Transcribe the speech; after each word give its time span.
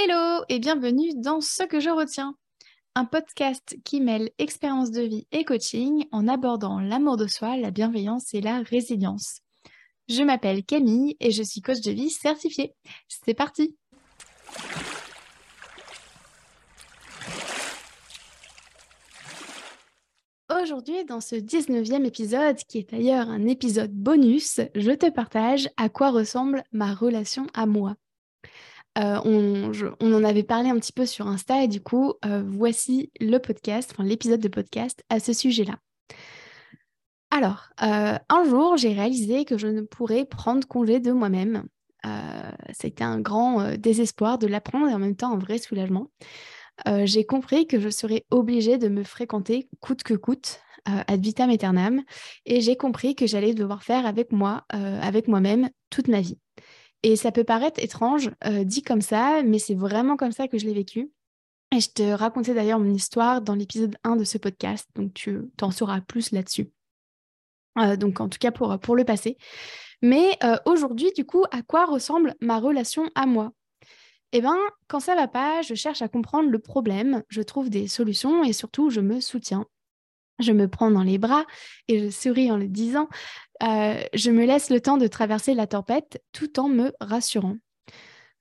Hello 0.00 0.44
et 0.48 0.60
bienvenue 0.60 1.10
dans 1.16 1.40
Ce 1.40 1.64
que 1.64 1.80
je 1.80 1.90
retiens, 1.90 2.36
un 2.94 3.04
podcast 3.04 3.76
qui 3.84 4.00
mêle 4.00 4.30
expérience 4.38 4.92
de 4.92 5.02
vie 5.02 5.26
et 5.32 5.44
coaching 5.44 6.06
en 6.12 6.28
abordant 6.28 6.78
l'amour 6.78 7.16
de 7.16 7.26
soi, 7.26 7.56
la 7.56 7.72
bienveillance 7.72 8.32
et 8.32 8.40
la 8.40 8.60
résilience. 8.60 9.40
Je 10.08 10.22
m'appelle 10.22 10.62
Camille 10.62 11.16
et 11.18 11.32
je 11.32 11.42
suis 11.42 11.62
coach 11.62 11.80
de 11.80 11.90
vie 11.90 12.10
certifiée. 12.10 12.74
C'est 13.08 13.34
parti 13.34 13.76
Aujourd'hui, 20.62 21.04
dans 21.06 21.20
ce 21.20 21.34
19e 21.34 22.04
épisode, 22.04 22.58
qui 22.68 22.78
est 22.78 22.90
d'ailleurs 22.92 23.28
un 23.28 23.46
épisode 23.46 23.92
bonus, 23.92 24.60
je 24.76 24.92
te 24.92 25.10
partage 25.10 25.68
à 25.76 25.88
quoi 25.88 26.10
ressemble 26.10 26.62
ma 26.70 26.94
relation 26.94 27.48
à 27.52 27.66
moi. 27.66 27.96
Euh, 28.98 29.20
on, 29.24 30.12
en 30.12 30.24
avait 30.24 30.42
parlé 30.42 30.70
un 30.70 30.78
petit 30.78 30.92
peu 30.92 31.06
sur 31.06 31.28
Insta 31.28 31.62
et 31.62 31.68
du 31.68 31.80
coup, 31.80 32.14
euh, 32.24 32.42
voici 32.44 33.12
le 33.20 33.38
podcast, 33.38 33.94
l'épisode 33.98 34.40
de 34.40 34.48
podcast 34.48 35.04
à 35.08 35.20
ce 35.20 35.32
sujet-là. 35.32 35.78
Alors, 37.30 37.68
euh, 37.82 38.18
un 38.28 38.44
jour, 38.44 38.76
j'ai 38.76 38.92
réalisé 38.92 39.44
que 39.44 39.56
je 39.56 39.68
ne 39.68 39.82
pourrais 39.82 40.24
prendre 40.24 40.66
congé 40.66 40.98
de 40.98 41.12
moi-même. 41.12 41.64
C'était 42.72 43.04
un 43.04 43.20
grand 43.20 43.76
désespoir 43.76 44.38
de 44.38 44.46
l'apprendre 44.46 44.88
et 44.88 44.94
en 44.94 44.98
même 44.98 45.16
temps 45.16 45.32
un 45.32 45.38
vrai 45.38 45.58
soulagement. 45.58 46.10
j'ai 47.04 47.26
compris 47.26 47.66
que 47.66 47.80
je 47.80 47.90
serais 47.90 48.24
obligée 48.30 48.78
de 48.78 48.88
me 48.88 49.02
fréquenter 49.02 49.68
coûte 49.80 50.04
que 50.04 50.14
coûte, 50.14 50.60
ad 50.86 51.20
vitam 51.20 51.50
aeternam, 51.50 52.02
et 52.46 52.62
j'ai 52.62 52.76
compris 52.76 53.14
que 53.14 53.26
j'allais 53.26 53.52
devoir 53.52 53.82
faire 53.82 54.06
avec 54.06 54.32
moi, 54.32 54.64
avec 54.70 55.28
moi-même, 55.28 55.68
toute 55.90 56.08
ma 56.08 56.20
vie. 56.20 56.38
Et 57.02 57.16
ça 57.16 57.32
peut 57.32 57.44
paraître 57.44 57.82
étrange 57.82 58.30
euh, 58.44 58.64
dit 58.64 58.82
comme 58.82 59.00
ça, 59.02 59.42
mais 59.44 59.58
c'est 59.58 59.74
vraiment 59.74 60.16
comme 60.16 60.32
ça 60.32 60.48
que 60.48 60.58
je 60.58 60.66
l'ai 60.66 60.74
vécu. 60.74 61.10
Et 61.70 61.80
je 61.80 61.90
te 61.90 62.02
racontais 62.02 62.54
d'ailleurs 62.54 62.78
mon 62.78 62.92
histoire 62.92 63.42
dans 63.42 63.54
l'épisode 63.54 63.96
1 64.02 64.16
de 64.16 64.24
ce 64.24 64.38
podcast, 64.38 64.88
donc 64.94 65.12
tu 65.12 65.38
t'en 65.56 65.70
sauras 65.70 66.00
plus 66.00 66.32
là-dessus. 66.32 66.70
Euh, 67.78 67.96
donc 67.96 68.20
en 68.20 68.28
tout 68.28 68.38
cas 68.38 68.50
pour, 68.50 68.96
le 68.96 69.04
passé. 69.04 69.36
Mais 70.02 70.36
euh, 70.42 70.56
aujourd'hui, 70.64 71.12
du 71.14 71.24
coup, 71.24 71.44
à 71.50 71.62
quoi 71.62 71.84
ressemble 71.84 72.34
ma 72.40 72.58
relation 72.58 73.10
à 73.14 73.26
moi? 73.26 73.52
Eh 74.32 74.40
bien, 74.40 74.56
quand 74.88 75.00
ça 75.00 75.14
va 75.14 75.28
pas, 75.28 75.62
je 75.62 75.74
cherche 75.74 76.02
à 76.02 76.08
comprendre 76.08 76.50
le 76.50 76.58
problème, 76.58 77.22
je 77.28 77.42
trouve 77.42 77.70
des 77.70 77.88
solutions 77.88 78.44
et 78.44 78.52
surtout, 78.52 78.90
je 78.90 79.00
me 79.00 79.20
soutiens. 79.20 79.66
Je 80.38 80.52
me 80.52 80.68
prends 80.68 80.90
dans 80.90 81.02
les 81.02 81.18
bras 81.18 81.44
et 81.88 81.98
je 81.98 82.10
souris 82.10 82.50
en 82.50 82.56
le 82.56 82.68
disant. 82.68 83.08
Euh, 83.62 84.00
je 84.14 84.30
me 84.30 84.44
laisse 84.44 84.70
le 84.70 84.80
temps 84.80 84.98
de 84.98 85.06
traverser 85.06 85.54
la 85.54 85.66
tempête 85.66 86.22
tout 86.32 86.60
en 86.60 86.68
me 86.68 86.92
rassurant. 87.00 87.56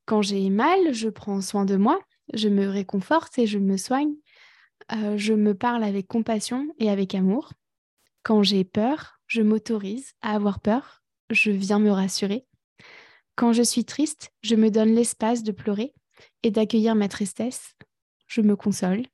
Quand 0.05 0.21
j'ai 0.21 0.49
mal, 0.49 0.93
je 0.93 1.09
prends 1.09 1.41
soin 1.41 1.65
de 1.65 1.75
moi, 1.75 1.99
je 2.33 2.49
me 2.49 2.67
réconforte 2.67 3.37
et 3.39 3.47
je 3.47 3.57
me 3.57 3.77
soigne. 3.77 4.13
Euh, 4.91 5.17
je 5.17 5.33
me 5.33 5.53
parle 5.53 5.83
avec 5.83 6.07
compassion 6.07 6.67
et 6.77 6.89
avec 6.89 7.15
amour. 7.15 7.51
Quand 8.23 8.43
j'ai 8.43 8.63
peur, 8.63 9.19
je 9.25 9.41
m'autorise 9.41 10.13
à 10.21 10.35
avoir 10.35 10.59
peur, 10.59 11.03
je 11.29 11.51
viens 11.51 11.79
me 11.79 11.91
rassurer. 11.91 12.45
Quand 13.35 13.53
je 13.53 13.63
suis 13.63 13.85
triste, 13.85 14.31
je 14.41 14.55
me 14.55 14.71
donne 14.71 14.93
l'espace 14.93 15.43
de 15.43 15.51
pleurer 15.51 15.93
et 16.43 16.51
d'accueillir 16.51 16.95
ma 16.95 17.07
tristesse. 17.07 17.75
Je 18.27 18.41
me 18.41 18.55
console. 18.55 19.05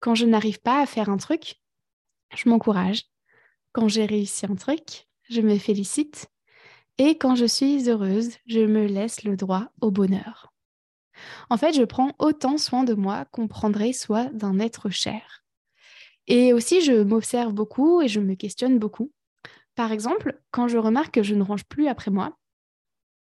Quand 0.00 0.14
je 0.14 0.26
n'arrive 0.26 0.60
pas 0.60 0.80
à 0.80 0.86
faire 0.86 1.08
un 1.08 1.16
truc, 1.16 1.56
je 2.34 2.48
m'encourage. 2.48 3.04
Quand 3.72 3.88
j'ai 3.88 4.06
réussi 4.06 4.46
un 4.46 4.54
truc, 4.54 5.08
je 5.28 5.40
me 5.40 5.58
félicite. 5.58 6.28
Et 6.98 7.16
quand 7.16 7.36
je 7.36 7.44
suis 7.44 7.88
heureuse, 7.88 8.30
je 8.46 8.60
me 8.60 8.86
laisse 8.86 9.22
le 9.24 9.36
droit 9.36 9.68
au 9.80 9.90
bonheur. 9.90 10.52
En 11.50 11.56
fait, 11.56 11.72
je 11.72 11.82
prends 11.82 12.12
autant 12.18 12.58
soin 12.58 12.84
de 12.84 12.94
moi 12.94 13.24
qu'on 13.26 13.48
prendrait 13.48 13.92
soin 13.92 14.26
d'un 14.32 14.58
être 14.58 14.90
cher. 14.90 15.44
Et 16.26 16.52
aussi, 16.52 16.80
je 16.82 17.02
m'observe 17.02 17.52
beaucoup 17.52 18.02
et 18.02 18.08
je 18.08 18.20
me 18.20 18.34
questionne 18.34 18.78
beaucoup. 18.78 19.12
Par 19.74 19.92
exemple, 19.92 20.40
quand 20.50 20.68
je 20.68 20.78
remarque 20.78 21.14
que 21.14 21.22
je 21.22 21.34
ne 21.34 21.42
range 21.42 21.64
plus 21.64 21.88
après 21.88 22.10
moi, 22.10 22.36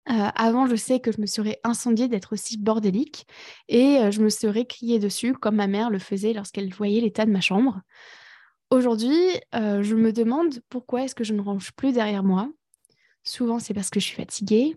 euh, 0.08 0.12
avant, 0.36 0.66
je 0.66 0.76
sais 0.76 1.00
que 1.00 1.10
je 1.10 1.20
me 1.20 1.26
serais 1.26 1.58
incendiée 1.64 2.08
d'être 2.08 2.32
aussi 2.32 2.58
bordélique 2.58 3.26
et 3.68 3.98
euh, 3.98 4.10
je 4.12 4.20
me 4.22 4.30
serais 4.30 4.64
criée 4.64 5.00
dessus 5.00 5.32
comme 5.32 5.56
ma 5.56 5.66
mère 5.66 5.90
le 5.90 5.98
faisait 5.98 6.32
lorsqu'elle 6.32 6.72
voyait 6.72 7.00
l'état 7.00 7.26
de 7.26 7.32
ma 7.32 7.40
chambre. 7.40 7.80
Aujourd'hui, 8.70 9.16
euh, 9.54 9.82
je 9.82 9.94
me 9.94 10.12
demande 10.12 10.60
pourquoi 10.68 11.04
est-ce 11.04 11.14
que 11.14 11.24
je 11.24 11.32
ne 11.32 11.40
range 11.40 11.72
plus 11.72 11.92
derrière 11.92 12.24
moi. 12.24 12.50
Souvent, 13.22 13.58
c'est 13.58 13.74
parce 13.74 13.90
que 13.90 14.00
je 14.00 14.06
suis 14.06 14.16
fatiguée. 14.16 14.76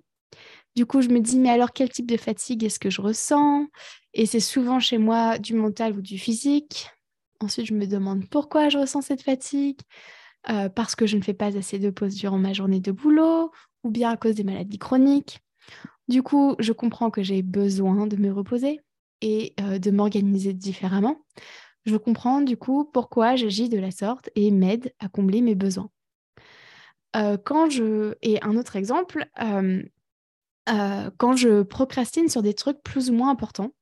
Du 0.75 0.85
coup, 0.85 1.01
je 1.01 1.09
me 1.09 1.19
dis, 1.19 1.39
mais 1.39 1.50
alors 1.50 1.73
quel 1.73 1.89
type 1.89 2.05
de 2.05 2.17
fatigue 2.17 2.63
est-ce 2.63 2.79
que 2.79 2.89
je 2.89 3.01
ressens? 3.01 3.67
Et 4.13 4.25
c'est 4.25 4.39
souvent 4.39 4.79
chez 4.79 4.97
moi 4.97 5.39
du 5.39 5.55
mental 5.55 5.97
ou 5.97 6.01
du 6.01 6.17
physique. 6.19 6.89
Ensuite, 7.39 7.66
je 7.66 7.73
me 7.73 7.88
demande 7.88 8.29
pourquoi 8.29 8.69
je 8.69 8.77
ressens 8.77 9.01
cette 9.01 9.23
fatigue. 9.23 9.79
Euh, 10.50 10.69
parce 10.69 10.95
que 10.95 11.06
je 11.06 11.17
ne 11.17 11.21
fais 11.21 11.33
pas 11.33 11.57
assez 11.57 11.79
de 11.79 11.89
pauses 11.89 12.16
durant 12.16 12.38
ma 12.38 12.53
journée 12.53 12.79
de 12.79 12.91
boulot 12.91 13.51
ou 13.83 13.89
bien 13.89 14.11
à 14.11 14.17
cause 14.17 14.35
des 14.35 14.45
maladies 14.45 14.77
chroniques. 14.77 15.39
Du 16.07 16.23
coup, 16.23 16.56
je 16.59 16.71
comprends 16.71 17.11
que 17.11 17.23
j'ai 17.23 17.41
besoin 17.41 18.07
de 18.07 18.16
me 18.16 18.31
reposer 18.31 18.79
et 19.21 19.53
euh, 19.59 19.79
de 19.79 19.91
m'organiser 19.91 20.53
différemment 20.53 21.17
je 21.89 21.97
comprends 21.97 22.41
du 22.41 22.55
coup 22.55 22.85
pourquoi 22.85 23.35
j'agis 23.35 23.67
de 23.67 23.77
la 23.77 23.91
sorte 23.91 24.29
et 24.35 24.51
m'aide 24.51 24.94
à 25.00 25.09
combler 25.09 25.41
mes 25.41 25.55
besoins. 25.55 25.89
Euh, 27.16 27.38
quand 27.38 27.69
je... 27.69 28.16
Et 28.22 28.41
un 28.44 28.55
autre 28.55 28.75
exemple, 28.75 29.27
euh, 29.41 29.81
euh, 30.69 31.09
quand 31.17 31.35
je 31.35 31.63
procrastine 31.63 32.29
sur 32.29 32.44
des 32.44 32.53
trucs 32.53 32.81
plus 32.83 33.09
ou 33.09 33.13
moins 33.13 33.31
importants, 33.31 33.73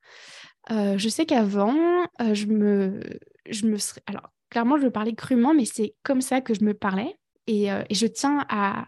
je 0.69 1.07
sais 1.09 1.25
qu'avant, 1.25 1.75
je 2.19 2.45
me... 2.45 3.01
Je 3.50 3.66
me 3.66 3.78
serais... 3.78 4.01
Alors, 4.06 4.31
clairement, 4.50 4.78
je 4.78 4.84
veux 4.84 4.91
parler 4.91 5.16
crûment, 5.16 5.53
mais 5.53 5.66
c'est 5.66 5.95
comme 6.03 6.22
ça 6.22 6.41
que 6.41 6.53
je 6.53 6.63
me 6.63 6.74
parlais. 6.74 7.16
Et, 7.47 7.68
et 7.68 7.95
je 7.95 8.07
tiens 8.07 8.45
à, 8.50 8.88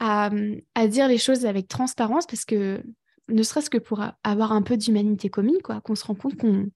à, 0.00 0.30
à, 0.74 0.88
dire 0.88 1.06
les 1.06 1.18
choses 1.18 1.46
avec 1.46 1.68
transparence 1.68 2.26
parce 2.26 2.44
que, 2.44 2.82
ne 3.28 3.42
serait-ce 3.44 3.70
que 3.70 3.78
pour 3.78 4.02
avoir 4.24 4.50
un 4.50 4.62
peu 4.62 4.76
d'humanité 4.76 5.28
commune, 5.28 5.62
quoi, 5.62 5.80
qu'on 5.80 5.94
se 5.94 6.04
rend 6.04 6.16
compte 6.16 6.36
qu'on 6.36 6.70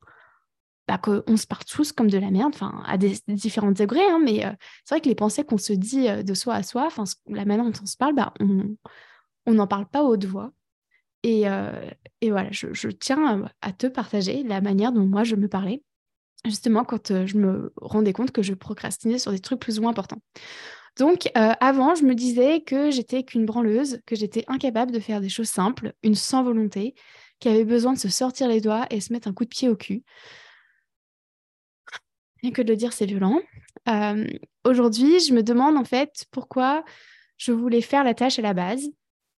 bah, 0.88 0.98
qu'on 0.98 1.37
se 1.37 1.47
part 1.47 1.65
tous 1.65 1.93
comme 1.93 2.10
de 2.10 2.19
la 2.19 2.31
merde, 2.31 2.53
enfin, 2.54 2.82
à 2.87 2.97
différents 2.98 3.70
degrés, 3.70 4.04
hein, 4.04 4.20
mais 4.22 4.44
euh, 4.44 4.50
c'est 4.84 4.97
vrai 4.97 5.00
que 5.00 5.09
les 5.09 5.15
pensées 5.15 5.44
qu'on 5.44 5.59
se 5.59 5.72
dit 5.72 6.09
euh, 6.09 6.22
de 6.22 6.34
soi 6.34 6.54
à 6.54 6.62
soi, 6.62 6.87
enfin, 6.87 7.04
la 7.28 7.44
manière 7.44 7.65
dont 7.65 7.78
on 7.82 7.87
se 7.87 7.97
parle, 7.97 8.15
bah, 8.15 8.34
on 8.41 9.54
n'en 9.54 9.66
parle 9.66 9.87
pas 9.87 10.03
haute 10.03 10.25
voix. 10.25 10.53
Et, 11.22 11.48
euh, 11.48 11.88
voilà, 12.22 12.48
je, 12.50 12.88
tiens 12.88 13.48
à 13.60 13.72
te 13.72 13.87
partager 13.87 14.43
la 14.43 14.60
manière 14.60 14.93
dont 14.93 15.06
moi 15.06 15.22
je 15.22 15.37
me 15.37 15.47
parlais, 15.47 15.84
justement 16.44 16.84
quand 16.84 17.26
je 17.26 17.38
me 17.38 17.72
rendais 17.81 18.12
compte 18.12 18.32
que 18.32 18.43
je 18.43 18.54
procrastinais 18.54 19.19
sur 19.19 19.31
des 19.31 19.38
trucs 19.38 19.60
plus 19.60 19.78
ou 19.78 19.82
moins 19.82 19.93
importants. 19.93 20.20
Donc, 20.99 21.31
avant, 21.34 21.94
je 21.94 22.04
me 22.04 22.14
disais 22.14 22.60
que 22.60 22.91
j'étais 22.91 23.22
qu'une 23.22 23.47
branleuse, 23.47 24.00
que 24.04 24.16
j'étais 24.16 24.44
incapable 24.49 24.91
de 24.91 24.99
faire 24.99 25.20
des 25.20 25.28
choses 25.28 25.49
simples, 25.49 25.94
une 26.03 26.16
sans 26.16 26.43
volonté, 26.43 26.94
qui 27.38 27.49
avait 27.49 27.64
besoin 27.64 27.93
de 27.93 27.99
se 27.99 28.09
sortir 28.09 28.49
les 28.49 28.60
doigts 28.60 28.87
et 28.91 29.00
se 29.00 29.12
mettre 29.12 29.28
un 29.28 29.32
coup 29.32 29.44
de 29.44 29.49
pied 29.49 29.69
au 29.69 29.76
cul. 29.76 30.03
Rien 32.43 32.53
que 32.53 32.63
de 32.63 32.69
le 32.69 32.77
dire, 32.77 32.93
c'est 32.93 33.07
violent. 33.07 33.41
Euh, 33.89 34.27
aujourd'hui, 34.65 35.21
je 35.21 35.33
me 35.33 35.43
demande 35.43 35.77
en 35.77 35.85
fait 35.85 36.25
pourquoi 36.31 36.85
je 37.37 37.53
voulais 37.53 37.81
faire 37.81 38.05
la 38.05 38.15
tâche 38.15 38.39
à 38.39 38.43
la 38.43 38.55
base. 38.55 38.89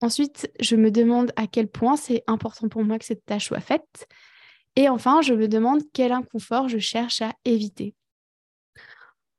Ensuite, 0.01 0.51
je 0.61 0.77
me 0.77 0.91
demande 0.91 1.33
à 1.37 1.47
quel 1.47 1.69
point 1.69 1.97
c'est 1.97 2.25
important 2.27 2.69
pour 2.69 2.85
moi 2.85 2.99
que 2.99 3.05
cette 3.05 3.25
tâche 3.25 3.47
soit 3.47 3.61
faite. 3.61 4.07
Et 4.77 4.89
enfin, 4.89 5.23
je 5.23 5.35
me 5.35 5.49
demande 5.49 5.83
quel 5.93 6.13
inconfort 6.13 6.69
je 6.69 6.79
cherche 6.79 7.23
à 7.23 7.33
éviter. 7.45 7.95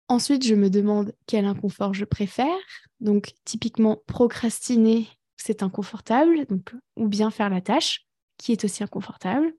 Ensuite, 0.08 0.46
je 0.46 0.56
me 0.56 0.70
demande 0.70 1.14
quel 1.28 1.46
inconfort 1.46 1.94
je 1.94 2.06
préfère. 2.06 2.58
Donc, 3.00 3.34
typiquement, 3.44 4.02
procrastiner, 4.08 5.08
c'est 5.36 5.64
inconfortable, 5.64 6.46
donc, 6.48 6.74
ou 6.96 7.08
bien 7.08 7.32
faire 7.32 7.50
la 7.50 7.62
tâche, 7.62 8.06
qui 8.38 8.52
est 8.52 8.64
aussi 8.64 8.84
inconfortable. 8.84 9.54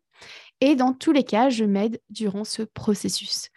Et 0.61 0.75
dans 0.75 0.95
tous 0.95 1.13
les 1.13 1.25
cas, 1.25 1.51
je 1.51 1.65
m'aide 1.65 2.01
durant 2.09 2.45
ce 2.45 2.63
processus. 2.63 3.51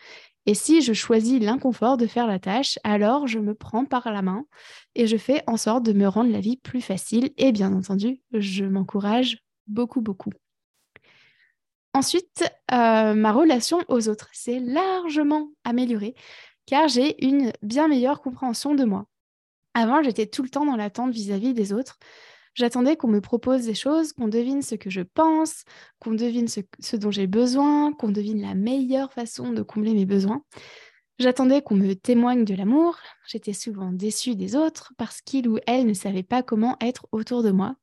Et 0.46 0.54
si 0.54 0.82
je 0.82 0.94
choisis 0.94 1.40
l'inconfort 1.40 1.98
de 1.98 2.08
faire 2.08 2.28
la 2.28 2.40
tâche, 2.40 2.80
alors 2.84 3.28
je 3.28 3.40
me 3.40 3.54
prends 3.54 3.86
par 3.86 4.12
la 4.12 4.22
main 4.22 4.46
et 4.96 5.06
je 5.06 5.18
fais 5.18 5.44
en 5.48 5.58
sorte 5.58 5.84
de 5.84 5.94
me 5.94 6.08
rendre 6.08 6.32
la 6.32 6.40
vie 6.40 6.58
plus 6.58 6.82
facile. 6.82 7.32
Et 7.38 7.52
bien 7.52 7.74
entendu, 7.74 8.22
je 8.34 8.66
m'encourage 8.66 9.38
beaucoup, 9.68 10.02
beaucoup. 10.02 10.32
Ensuite, 11.94 12.44
euh, 12.72 13.14
ma 13.14 13.32
relation 13.32 13.80
aux 13.88 14.10
autres 14.10 14.30
s'est 14.32 14.60
largement 14.60 15.50
améliorée 15.64 16.16
car 16.70 16.88
j'ai 16.88 17.26
une 17.26 17.52
bien 17.64 17.88
meilleure 17.88 18.22
compréhension 18.22 18.76
de 18.76 18.86
moi. 18.86 19.08
Avant, 19.74 20.04
j'étais 20.04 20.28
tout 20.28 20.44
le 20.44 20.50
temps 20.50 20.66
dans 20.66 20.76
l'attente 20.76 21.12
vis-à-vis 21.12 21.56
des 21.56 21.74
autres. 21.74 21.98
J'attendais 22.60 22.98
qu'on 22.98 23.08
me 23.08 23.22
propose 23.22 23.64
des 23.64 23.74
choses, 23.74 24.12
qu'on 24.12 24.28
devine 24.28 24.62
ce 24.62 24.76
que 24.76 24.90
je 24.90 25.00
pense, 25.00 25.64
qu'on 26.00 26.12
devine 26.12 26.50
ce, 26.50 26.96
dont 26.98 27.10
j'ai 27.10 27.26
besoin, 27.26 27.94
qu'on 27.94 28.10
devine 28.10 28.42
la 28.42 28.54
meilleure 28.54 29.14
façon 29.14 29.54
de 29.54 29.62
combler 29.62 29.94
mes 29.94 30.06
besoins. 30.06 30.44
J'attendais 31.20 31.62
qu'on 31.62 31.78
me 31.78 31.94
témoigne 31.94 32.44
de 32.44 32.54
l'amour. 32.54 32.98
J'étais 33.30 33.54
souvent 33.54 33.94
déçue 33.94 34.36
des 34.36 34.58
autres 34.58 34.92
parce 34.98 35.22
qu'ils 35.22 35.48
ou 35.48 35.58
elles 35.68 35.86
ne 35.86 35.94
savaient 35.94 36.22
pas 36.22 36.44
comment 36.44 36.76
être 36.82 37.08
autour 37.14 37.44
de 37.44 37.52
moi. 37.52 37.78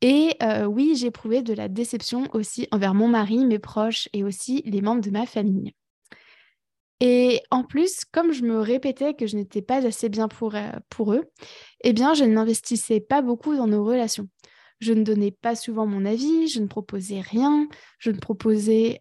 Et 0.00 0.38
oui, 0.66 0.94
j'ai 0.96 1.08
éprouvé 1.08 1.42
de 1.42 1.52
la 1.52 1.68
déception 1.68 2.24
aussi 2.32 2.68
envers 2.70 2.94
mon 2.94 3.06
mari, 3.06 3.44
mes 3.44 3.58
proches 3.58 4.08
et 4.14 4.24
aussi 4.24 4.62
les 4.64 4.80
membres 4.80 5.02
de 5.02 5.10
ma 5.10 5.26
famille. 5.26 5.74
Et 7.00 7.40
en 7.50 7.64
plus, 7.64 8.04
comme 8.04 8.32
je 8.32 8.42
me 8.42 8.58
répétais 8.60 9.14
que 9.14 9.26
je 9.26 9.36
n'étais 9.36 9.62
pas 9.62 9.86
assez 9.86 10.08
bien 10.08 10.28
pour, 10.28 10.54
pour 10.90 11.14
eux, 11.14 11.24
eh 11.82 11.92
bien, 11.94 12.12
je 12.12 12.24
n'investissais 12.24 13.00
pas 13.00 13.22
beaucoup 13.22 13.56
dans 13.56 13.66
nos 13.66 13.84
relations. 13.84 14.28
Je 14.80 14.92
ne 14.92 15.02
donnais 15.02 15.30
pas 15.30 15.56
souvent 15.56 15.86
mon 15.86 16.04
avis, 16.04 16.48
je 16.48 16.60
ne 16.60 16.66
proposais 16.66 17.20
rien, 17.20 17.68
je 17.98 18.10
ne 18.10 18.18
proposais, 18.18 19.00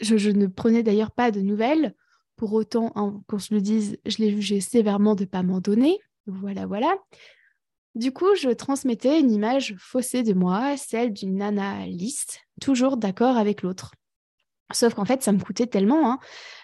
je, 0.00 0.30
ne 0.30 0.46
prenais 0.46 0.82
d'ailleurs 0.82 1.12
pas 1.12 1.30
de 1.30 1.40
nouvelles. 1.40 1.94
Pour 2.36 2.52
autant, 2.52 2.90
qu'on 3.28 3.38
se 3.38 3.54
le 3.54 3.60
dise, 3.60 3.96
je 4.06 4.18
l'ai 4.18 4.30
jugé 4.30 4.60
sévèrement 4.60 5.14
de 5.14 5.22
ne 5.22 5.28
pas 5.28 5.44
m'en 5.44 5.60
donner. 5.60 5.98
Voilà, 6.26 6.66
voilà. 6.66 6.96
Du 7.94 8.12
coup, 8.12 8.34
je 8.34 8.50
transmettais 8.50 9.20
une 9.20 9.30
image 9.30 9.76
faussée 9.78 10.24
de 10.24 10.32
moi, 10.32 10.76
celle 10.76 11.12
d'une 11.12 11.36
nana 11.36 11.86
toujours 12.60 12.96
d'accord 12.96 13.36
avec 13.36 13.62
l'autre. 13.62 13.94
Sauf 14.72 14.94
qu'en 14.94 15.04
fait, 15.04 15.22
ça 15.22 15.32
me 15.32 15.40
coûtait 15.40 15.66
tellement. 15.66 16.10
Hein. 16.10 16.18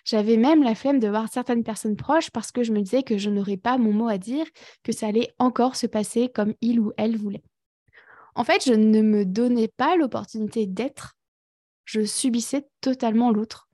J'avais 0.04 0.36
même 0.36 0.62
la 0.62 0.74
flemme 0.74 1.00
de 1.00 1.08
voir 1.08 1.28
certaines 1.30 1.62
personnes 1.62 1.96
proches 1.96 2.30
parce 2.30 2.50
que 2.50 2.62
je 2.62 2.72
me 2.72 2.80
disais 2.80 3.02
que 3.02 3.18
je 3.18 3.30
n'aurais 3.30 3.58
pas 3.58 3.78
mon 3.78 3.92
mot 3.92 4.08
à 4.08 4.18
dire, 4.18 4.46
que 4.82 4.92
ça 4.92 5.06
allait 5.06 5.32
encore 5.38 5.76
se 5.76 5.86
passer 5.86 6.30
comme 6.34 6.54
il 6.60 6.80
ou 6.80 6.92
elle 6.96 7.16
voulait. 7.16 7.42
En 8.34 8.44
fait, 8.44 8.64
je 8.64 8.72
ne 8.72 9.02
me 9.02 9.24
donnais 9.24 9.68
pas 9.68 9.96
l'opportunité 9.96 10.66
d'être. 10.66 11.14
Je 11.84 12.04
subissais 12.04 12.66
totalement 12.80 13.30
l'autre. 13.30 13.68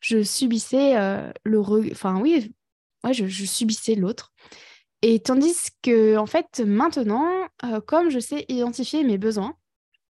Je 0.00 0.22
subissais 0.22 0.98
euh, 0.98 1.32
le... 1.44 1.60
Enfin 1.92 2.20
oui, 2.20 2.52
je, 3.12 3.44
subissais 3.44 3.94
l'autre. 3.94 4.32
Et 5.02 5.20
tandis 5.20 5.56
que, 5.82 6.16
en 6.16 6.26
fait, 6.26 6.60
maintenant, 6.60 7.28
euh, 7.64 7.80
comme 7.80 8.10
je 8.10 8.18
sais 8.18 8.44
identifier 8.48 9.04
mes 9.04 9.18
besoins, 9.18 9.54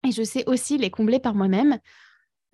et 0.07 0.11
je 0.11 0.23
sais 0.23 0.43
aussi 0.47 0.77
les 0.77 0.91
combler 0.91 1.19
par 1.19 1.35
moi-même, 1.35 1.79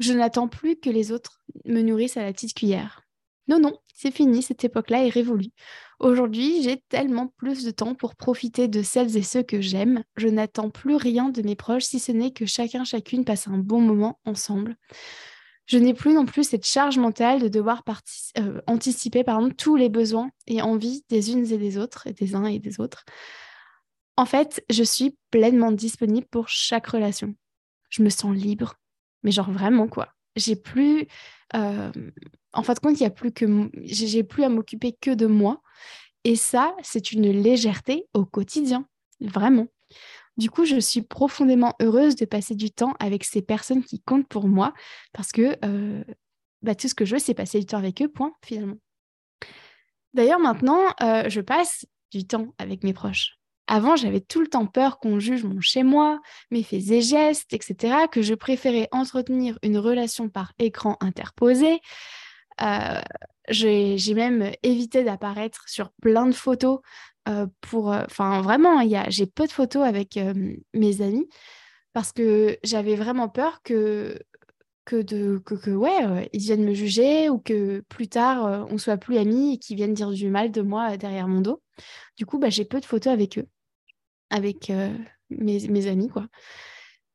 je 0.01 0.13
n'attends 0.13 0.47
plus 0.47 0.75
que 0.77 0.89
les 0.89 1.11
autres 1.11 1.41
me 1.65 1.81
nourrissent 1.81 2.17
à 2.17 2.23
la 2.23 2.33
petite 2.33 2.53
cuillère. 2.53 3.01
Non, 3.47 3.59
non, 3.59 3.77
c'est 3.93 4.11
fini, 4.11 4.41
cette 4.41 4.63
époque-là 4.63 5.05
est 5.05 5.09
révolue. 5.09 5.51
Aujourd'hui, 5.99 6.63
j'ai 6.63 6.83
tellement 6.89 7.27
plus 7.37 7.63
de 7.63 7.71
temps 7.71 7.95
pour 7.95 8.15
profiter 8.15 8.67
de 8.67 8.81
celles 8.81 9.17
et 9.17 9.23
ceux 9.23 9.43
que 9.43 9.61
j'aime. 9.61 10.03
Je 10.15 10.27
n'attends 10.27 10.69
plus 10.69 10.95
rien 10.95 11.29
de 11.29 11.41
mes 11.41 11.55
proches, 11.55 11.83
si 11.83 11.99
ce 11.99 12.11
n'est 12.11 12.31
que 12.31 12.45
chacun, 12.45 12.83
chacune 12.83 13.25
passe 13.25 13.47
un 13.47 13.57
bon 13.57 13.81
moment 13.81 14.19
ensemble. 14.25 14.75
Je 15.67 15.77
n'ai 15.77 15.93
plus 15.93 16.13
non 16.13 16.25
plus 16.25 16.43
cette 16.43 16.65
charge 16.65 16.97
mentale 16.97 17.41
de 17.41 17.47
devoir 17.47 17.83
euh, 18.37 18.61
anticiper 18.67 19.23
tous 19.57 19.75
les 19.75 19.89
besoins 19.89 20.31
et 20.47 20.61
envies 20.61 21.03
des 21.09 21.31
unes 21.31 21.45
et 21.51 21.57
des 21.57 21.77
autres, 21.77 22.07
et 22.07 22.13
des 22.13 22.35
uns 22.35 22.45
et 22.45 22.59
des 22.59 22.79
autres. 22.79 23.05
En 24.17 24.25
fait, 24.25 24.63
je 24.69 24.83
suis 24.83 25.17
pleinement 25.29 25.71
disponible 25.71 26.27
pour 26.29 26.49
chaque 26.49 26.87
relation. 26.87 27.35
Je 27.89 28.03
me 28.03 28.09
sens 28.09 28.35
libre, 28.35 28.75
mais 29.23 29.31
genre 29.31 29.51
vraiment 29.51 29.87
quoi. 29.87 30.09
J'ai 30.35 30.55
plus, 30.55 31.07
euh, 31.55 31.91
en 32.53 32.63
fin 32.63 32.73
de 32.73 32.79
compte, 32.79 32.99
il 32.99 33.03
y 33.03 33.05
a 33.05 33.09
plus 33.09 33.31
que, 33.31 33.69
j'ai 33.83 34.23
plus 34.23 34.43
à 34.43 34.49
m'occuper 34.49 34.93
que 34.93 35.11
de 35.11 35.25
moi. 35.27 35.61
Et 36.23 36.35
ça, 36.35 36.75
c'est 36.83 37.11
une 37.11 37.29
légèreté 37.29 38.05
au 38.13 38.25
quotidien, 38.25 38.87
vraiment. 39.19 39.67
Du 40.37 40.49
coup, 40.49 40.65
je 40.65 40.79
suis 40.79 41.01
profondément 41.01 41.75
heureuse 41.81 42.15
de 42.15 42.25
passer 42.25 42.55
du 42.55 42.71
temps 42.71 42.93
avec 42.99 43.23
ces 43.23 43.41
personnes 43.41 43.83
qui 43.83 43.99
comptent 44.01 44.27
pour 44.27 44.47
moi 44.47 44.73
parce 45.13 45.31
que 45.31 45.57
euh, 45.65 46.03
bah, 46.61 46.75
tout 46.75 46.87
ce 46.87 46.95
que 46.95 47.05
je 47.05 47.15
veux, 47.15 47.19
c'est 47.19 47.33
passer 47.33 47.59
du 47.59 47.65
temps 47.65 47.77
avec 47.77 48.01
eux, 48.01 48.07
point, 48.07 48.33
finalement. 48.43 48.77
D'ailleurs, 50.13 50.39
maintenant, 50.39 50.81
euh, 51.01 51.29
je 51.29 51.41
passe 51.41 51.85
du 52.11 52.25
temps 52.25 52.53
avec 52.57 52.83
mes 52.83 52.93
proches. 52.93 53.40
Avant, 53.73 53.95
j'avais 53.95 54.19
tout 54.19 54.41
le 54.41 54.47
temps 54.47 54.65
peur 54.65 54.99
qu'on 54.99 55.17
juge 55.17 55.45
mon 55.45 55.61
chez-moi, 55.61 56.19
mes 56.51 56.61
faits 56.61 56.91
et 56.91 57.01
gestes, 57.01 57.53
etc., 57.53 57.95
que 58.11 58.21
je 58.21 58.33
préférais 58.33 58.89
entretenir 58.91 59.57
une 59.63 59.77
relation 59.77 60.27
par 60.27 60.51
écran 60.59 60.97
interposé. 60.99 61.79
Euh, 62.61 62.99
j'ai 63.47 64.13
même 64.13 64.51
évité 64.61 65.05
d'apparaître 65.05 65.63
sur 65.69 65.89
plein 66.01 66.25
de 66.25 66.33
photos 66.33 66.79
euh, 67.29 67.47
pour... 67.61 67.93
Euh, 67.93 68.03
enfin, 68.07 68.41
vraiment, 68.41 68.83
j'ai 69.07 69.25
peu 69.25 69.47
de 69.47 69.53
photos 69.53 69.87
avec 69.87 70.19
mes 70.73 71.01
amis 71.01 71.29
parce 71.93 72.11
que 72.11 72.57
j'avais 72.65 72.95
vraiment 72.95 73.29
peur 73.29 73.61
que 73.63 74.19
que 74.83 75.01
de 75.01 75.37
que, 75.45 75.69
ouais 75.71 76.29
ils 76.33 76.41
viennent 76.41 76.65
me 76.65 76.73
juger 76.73 77.29
ou 77.29 77.37
que 77.37 77.81
plus 77.87 78.09
tard 78.09 78.67
on 78.69 78.77
soit 78.77 78.97
plus 78.97 79.17
amis 79.17 79.53
et 79.53 79.57
qu'ils 79.59 79.77
viennent 79.77 79.93
dire 79.93 80.09
du 80.09 80.27
mal 80.29 80.51
de 80.51 80.61
moi 80.61 80.97
derrière 80.97 81.29
mon 81.29 81.39
dos. 81.39 81.61
Du 82.17 82.25
coup, 82.25 82.37
bah, 82.37 82.49
j'ai 82.49 82.65
peu 82.65 82.81
de 82.81 82.85
photos 82.85 83.13
avec 83.13 83.37
eux 83.37 83.47
avec 84.31 84.69
euh, 84.69 84.91
mes, 85.29 85.87
amis, 85.87 86.09
quoi. 86.09 86.25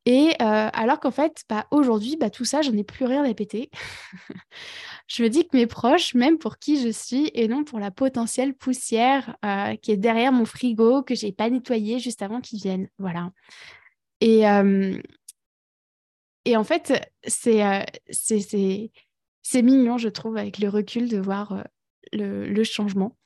Et 0.05 0.31
euh, 0.41 0.69
alors 0.73 1.01
qu'en 1.01 1.11
fait, 1.11 1.43
bah, 1.49 1.67
aujourd'hui, 1.73 2.17
bah, 2.17 2.31
tout 2.31 2.45
ça, 2.45 2.63
j'en 2.63 2.77
ai 2.77 2.85
plus 2.85 3.07
rien 3.07 3.29
à 3.29 3.35
péter. 3.35 3.71
je 5.09 5.25
me 5.25 5.29
dis 5.29 5.49
que 5.49 5.57
mes 5.57 5.67
proches, 5.67 6.15
même 6.15 6.39
pour 6.39 6.59
qui 6.59 6.81
je 6.81 6.91
suis, 6.91 7.33
et 7.35 7.49
non 7.49 7.65
pour 7.65 7.81
la 7.81 7.91
potentielle 7.91 8.55
poussière 8.55 9.37
euh, 9.45 9.75
qui 9.75 9.91
est 9.91 9.97
derrière 9.97 10.31
mon 10.31 10.45
frigo, 10.45 11.03
que 11.03 11.17
j'ai 11.17 11.33
pas 11.33 11.51
nettoyé 11.51 11.99
juste 11.99 12.23
avant 12.23 12.41
qu'ils 12.41 12.61
viennent. 12.61 12.89
Voilà. 12.99 13.33
Et, 14.21 14.43
et 16.45 16.57
en 16.57 16.65
fait, 16.65 17.11
c'est 17.27 17.63
c'est 19.43 19.63
mignon, 19.63 19.99
je 19.99 20.09
trouve, 20.09 20.37
avec 20.37 20.59
le 20.59 20.69
recul 20.69 21.09
de 21.09 21.19
voir 21.19 21.65
le, 22.13 22.47
le 22.47 22.65
changement. 22.65 23.17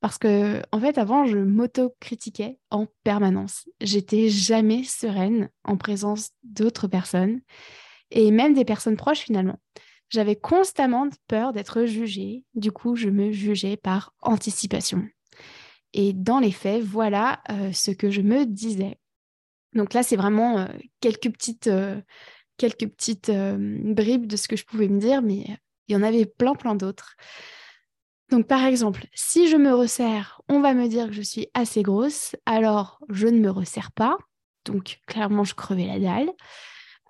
Parce 0.00 0.16
que, 0.16 0.62
en 0.72 0.80
fait, 0.80 0.96
avant, 0.96 1.26
je 1.26 1.38
m'auto-critiquais 1.38 2.58
en 2.70 2.86
permanence. 3.04 3.68
J'étais 3.80 4.30
jamais 4.30 4.82
sereine 4.84 5.50
en 5.64 5.76
présence 5.76 6.30
d'autres 6.42 6.88
personnes 6.88 7.40
et 8.10 8.30
même 8.30 8.54
des 8.54 8.64
personnes 8.64 8.96
proches 8.96 9.20
finalement. 9.20 9.58
J'avais 10.08 10.36
constamment 10.36 11.08
peur 11.28 11.52
d'être 11.52 11.84
jugée. 11.84 12.44
Du 12.54 12.72
coup, 12.72 12.96
je 12.96 13.08
me 13.10 13.30
jugeais 13.30 13.76
par 13.76 14.12
anticipation. 14.20 15.06
Et 15.92 16.12
dans 16.12 16.38
les 16.38 16.52
faits, 16.52 16.82
voilà 16.82 17.42
euh, 17.50 17.72
ce 17.72 17.90
que 17.90 18.10
je 18.10 18.20
me 18.20 18.44
disais. 18.44 18.98
Donc 19.74 19.94
là, 19.94 20.02
c'est 20.02 20.16
vraiment 20.16 20.58
euh, 20.58 20.66
quelques 21.00 21.30
petites, 21.30 21.68
euh, 21.68 22.00
quelques 22.56 22.88
petites 22.88 23.30
bribes 23.30 24.26
de 24.26 24.36
ce 24.36 24.48
que 24.48 24.56
je 24.56 24.64
pouvais 24.64 24.88
me 24.88 24.98
dire, 24.98 25.22
mais 25.22 25.46
il 25.88 25.94
y 25.94 25.96
en 25.96 26.02
avait 26.02 26.26
plein, 26.26 26.54
plein 26.54 26.74
d'autres. 26.74 27.16
Donc 28.30 28.46
par 28.46 28.64
exemple, 28.64 29.06
si 29.12 29.48
je 29.48 29.56
me 29.56 29.74
resserre, 29.74 30.40
on 30.48 30.60
va 30.60 30.72
me 30.74 30.88
dire 30.88 31.08
que 31.08 31.12
je 31.12 31.22
suis 31.22 31.48
assez 31.54 31.82
grosse, 31.82 32.36
alors 32.46 33.00
je 33.08 33.26
ne 33.26 33.40
me 33.40 33.50
resserre 33.50 33.90
pas. 33.92 34.16
Donc 34.64 35.00
clairement, 35.06 35.44
je 35.44 35.54
crevais 35.54 35.86
la 35.86 35.98
dalle. 35.98 36.30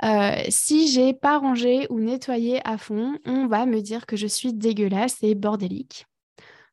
Euh, 0.02 0.42
si 0.48 0.88
j'ai 0.88 1.12
pas 1.12 1.38
rangé 1.38 1.86
ou 1.90 2.00
nettoyé 2.00 2.66
à 2.66 2.78
fond, 2.78 3.18
on 3.26 3.46
va 3.48 3.66
me 3.66 3.82
dire 3.82 4.06
que 4.06 4.16
je 4.16 4.26
suis 4.26 4.54
dégueulasse 4.54 5.18
et 5.22 5.34
bordélique. 5.34 6.06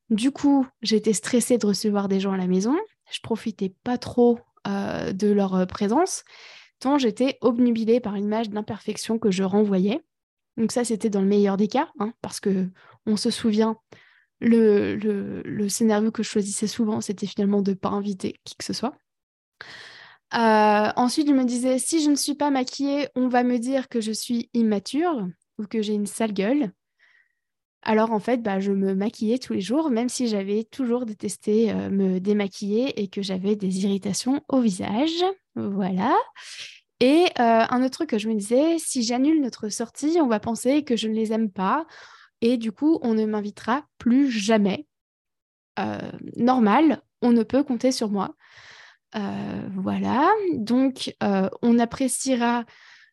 Du 0.08 0.30
coup, 0.30 0.66
j'étais 0.80 1.12
stressée 1.12 1.58
de 1.58 1.66
recevoir 1.66 2.08
des 2.08 2.20
gens 2.20 2.32
à 2.32 2.38
la 2.38 2.46
maison. 2.46 2.74
Je 3.10 3.20
profitais 3.20 3.74
pas 3.84 3.98
trop 3.98 4.38
euh, 4.66 5.12
de 5.12 5.28
leur 5.28 5.54
euh, 5.54 5.66
présence, 5.66 6.24
tant 6.80 6.96
j'étais 6.96 7.36
obnubilée 7.42 8.00
par 8.00 8.14
une 8.14 8.24
image 8.24 8.48
d'imperfection 8.48 9.18
que 9.18 9.30
je 9.30 9.42
renvoyais. 9.42 10.00
Donc 10.56 10.72
ça, 10.72 10.84
c'était 10.84 11.10
dans 11.10 11.20
le 11.20 11.26
meilleur 11.26 11.58
des 11.58 11.68
cas, 11.68 11.88
hein, 12.00 12.12
parce 12.22 12.40
que 12.40 12.68
on 13.06 13.16
se 13.16 13.30
souvient 13.30 13.76
le, 14.40 15.68
scénario 15.68 16.10
que 16.10 16.22
je 16.22 16.28
choisissais 16.28 16.66
souvent, 16.66 17.00
c'était 17.00 17.26
finalement 17.26 17.62
de 17.62 17.72
ne 17.72 17.76
pas 17.76 17.90
inviter 17.90 18.36
qui 18.44 18.56
que 18.56 18.64
ce 18.64 18.72
soit. 18.72 18.94
Euh, 20.34 20.92
ensuite, 20.96 21.28
je 21.28 21.32
me 21.32 21.44
disais, 21.44 21.78
si 21.78 22.02
je 22.02 22.10
ne 22.10 22.16
suis 22.16 22.34
pas 22.34 22.50
maquillée, 22.50 23.08
on 23.14 23.28
va 23.28 23.42
me 23.42 23.58
dire 23.58 23.88
que 23.88 24.00
je 24.00 24.12
suis 24.12 24.50
immature 24.52 25.26
ou 25.58 25.66
que 25.66 25.82
j'ai 25.82 25.94
une 25.94 26.06
sale 26.06 26.32
gueule. 26.32 26.72
Alors 27.82 28.12
en 28.12 28.18
fait, 28.18 28.42
bah, 28.42 28.60
je 28.60 28.72
me 28.72 28.94
maquillais 28.94 29.38
tous 29.38 29.54
les 29.54 29.60
jours, 29.60 29.90
même 29.90 30.08
si 30.08 30.26
j'avais 30.26 30.64
toujours 30.64 31.06
détesté 31.06 31.70
euh, 31.70 31.90
me 31.90 32.18
démaquiller 32.18 33.00
et 33.00 33.08
que 33.08 33.22
j'avais 33.22 33.56
des 33.56 33.84
irritations 33.84 34.42
au 34.48 34.60
visage. 34.60 35.24
Voilà. 35.54 36.14
Et 37.00 37.26
euh, 37.38 37.64
un 37.70 37.82
autre 37.82 37.90
truc 37.90 38.10
que 38.10 38.18
je 38.18 38.28
me 38.28 38.34
disais, 38.34 38.78
si 38.78 39.02
j'annule 39.02 39.40
notre 39.40 39.68
sortie, 39.68 40.18
on 40.20 40.26
va 40.26 40.40
penser 40.40 40.82
que 40.82 40.96
je 40.96 41.08
ne 41.08 41.14
les 41.14 41.32
aime 41.32 41.50
pas 41.50 41.86
et 42.40 42.56
du 42.56 42.72
coup, 42.72 42.98
on 43.02 43.14
ne 43.14 43.26
m'invitera 43.26 43.84
plus 43.98 44.30
jamais. 44.30 44.86
Euh, 45.78 46.10
normal, 46.36 47.02
on 47.22 47.32
ne 47.32 47.42
peut 47.42 47.62
compter 47.62 47.92
sur 47.92 48.10
moi. 48.10 48.34
Euh, 49.16 49.68
voilà, 49.74 50.30
donc 50.54 51.14
euh, 51.22 51.48
on 51.62 51.78
appréciera 51.78 52.64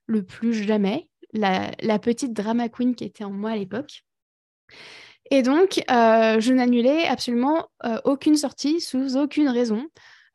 le 0.07 0.23
plus 0.23 0.53
jamais 0.53 1.09
la, 1.33 1.99
petite 1.99 2.33
drama 2.33 2.69
queen 2.69 2.95
qui 2.95 3.05
était 3.05 3.23
en 3.23 3.31
moi 3.31 3.51
à 3.51 3.55
l'époque. 3.55 4.03
Et 5.31 5.41
donc, 5.41 5.81
je 5.87 6.53
n'annulais 6.53 7.07
absolument 7.07 7.67
aucune 8.03 8.37
sortie 8.37 8.79
sous 8.79 9.17
aucune 9.17 9.49
raison, 9.49 9.87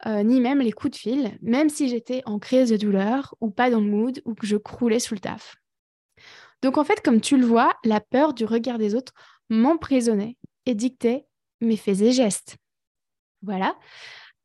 ni 0.06 0.40
même 0.40 0.58
les 0.58 0.72
coups 0.72 0.94
de 0.94 0.96
fil, 0.96 1.38
même 1.42 1.68
si 1.68 1.88
j'étais 1.88 2.22
en 2.26 2.40
crise 2.40 2.70
de 2.70 2.76
douleur 2.76 3.34
ou 3.40 3.50
pas 3.50 3.70
dans 3.70 3.80
le 3.80 3.86
mood 3.86 4.20
ou 4.24 4.34
que 4.34 4.46
je 4.46 4.56
croulais 4.56 4.98
sous 4.98 5.14
le 5.14 5.20
taf. 5.20 5.59
Donc 6.62 6.78
en 6.78 6.84
fait, 6.84 7.00
comme 7.02 7.20
tu 7.20 7.36
le 7.36 7.46
vois, 7.46 7.74
la 7.84 8.00
peur 8.00 8.34
du 8.34 8.44
regard 8.44 8.78
des 8.78 8.94
autres 8.94 9.12
m'emprisonnait 9.48 10.36
et 10.66 10.74
dictait 10.74 11.26
mes 11.60 11.76
faits 11.76 12.00
et 12.00 12.12
gestes. 12.12 12.56
Voilà. 13.42 13.76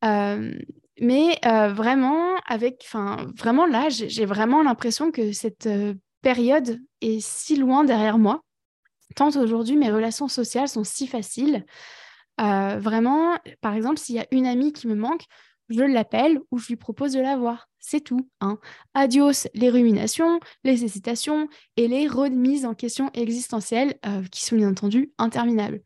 Euh, 0.04 0.52
Mais 1.00 1.38
vraiment, 1.44 2.36
avec, 2.46 2.82
enfin, 2.84 3.26
vraiment 3.36 3.66
là, 3.66 3.88
j'ai 3.90 4.24
vraiment 4.24 4.62
l'impression 4.62 5.10
que 5.10 5.32
cette 5.32 5.68
période 6.22 6.80
est 7.02 7.20
si 7.20 7.56
loin 7.56 7.84
derrière 7.84 8.18
moi. 8.18 8.40
Tant 9.14 9.28
aujourd'hui, 9.28 9.76
mes 9.76 9.90
relations 9.90 10.28
sociales 10.28 10.68
sont 10.68 10.84
si 10.84 11.06
faciles. 11.06 11.64
vraiment, 12.38 13.36
par 13.60 13.74
exemple, 13.74 13.98
s'il 13.98 14.16
y 14.16 14.20
a 14.20 14.26
une 14.30 14.46
amie 14.46 14.72
qui 14.72 14.88
me 14.88 14.94
manque, 14.94 15.24
je 15.68 15.82
l'appelle 15.82 16.40
ou 16.50 16.58
je 16.58 16.68
lui 16.68 16.76
propose 16.76 17.12
de 17.12 17.20
la 17.20 17.36
voir. 17.36 17.68
C'est 17.78 18.00
tout. 18.00 18.28
Hein. 18.40 18.58
Adios 18.94 19.48
les 19.54 19.70
ruminations, 19.70 20.40
les 20.64 20.84
hésitations 20.84 21.48
et 21.76 21.88
les 21.88 22.08
remises 22.08 22.66
en 22.66 22.74
question 22.74 23.10
existentielles 23.14 23.98
qui 24.30 24.44
sont 24.44 24.56
bien 24.56 24.70
entendu 24.70 25.12
interminables. 25.18 25.80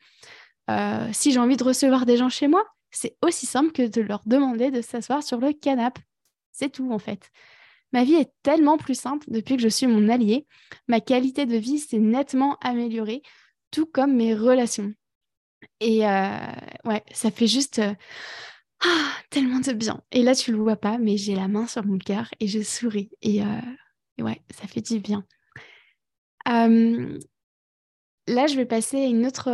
si 1.13 1.33
j'ai 1.33 1.39
envie 1.39 1.57
de 1.57 1.65
recevoir 1.65 2.07
des 2.07 2.17
gens 2.17 2.29
chez 2.29 2.49
moi, 2.49 2.65
c'est 2.91 3.17
aussi 3.23 3.47
simple 3.47 3.73
que 3.73 3.87
de 3.87 4.01
leur 4.01 4.23
demander 4.27 4.71
de 4.71 4.81
s'asseoir 4.81 5.23
sur 5.23 5.39
le 5.39 5.53
canapé. 5.53 6.01
C'est 6.53 6.71
tout 6.71 6.91
en 6.93 6.99
fait. 6.99 7.31
Ma 7.93 8.05
vie 8.05 8.15
est 8.15 8.33
tellement 8.43 8.77
plus 8.77 8.95
simple 8.95 9.27
depuis 9.29 9.57
que 9.57 9.63
je 9.63 9.69
suis 9.69 9.87
mon 9.87 10.09
allié. 10.09 10.47
Ma 10.89 11.01
qualité 11.01 11.47
de 11.47 11.57
vie 11.57 11.79
s'est 11.79 11.99
nettement 11.99 12.57
améliorée, 12.61 13.23
tout 13.71 13.87
comme 13.87 14.15
mes 14.15 14.35
relations. 14.35 14.93
Et 15.81 16.07
euh, 16.07 16.29
ouais, 16.85 17.03
ça 17.13 17.31
fait 17.31 17.47
juste 17.47 17.81
euh, 17.81 17.95
ah, 18.83 19.13
tellement 19.31 19.61
de 19.61 19.73
bien. 19.73 20.03
Et 20.13 20.23
là, 20.23 20.35
tu 20.35 20.53
le 20.53 20.59
vois 20.59 20.77
pas, 20.77 20.99
mais 20.99 21.17
j'ai 21.17 21.35
la 21.35 21.49
main 21.49 21.67
sur 21.67 21.85
mon 21.85 21.99
cœur 21.99 22.29
et 22.41 22.47
je 22.47 22.63
souris. 22.63 23.11
Et, 23.23 23.43
euh, 23.43 24.25
ouais, 24.25 24.41
ça 24.51 24.67
fait 24.67 24.81
du 24.81 25.01
bien. 25.01 25.25
Là, 28.31 28.47
je 28.47 28.55
vais 28.55 28.65
passer 28.65 28.99
à 28.99 29.07
une 29.07 29.27
autre, 29.27 29.49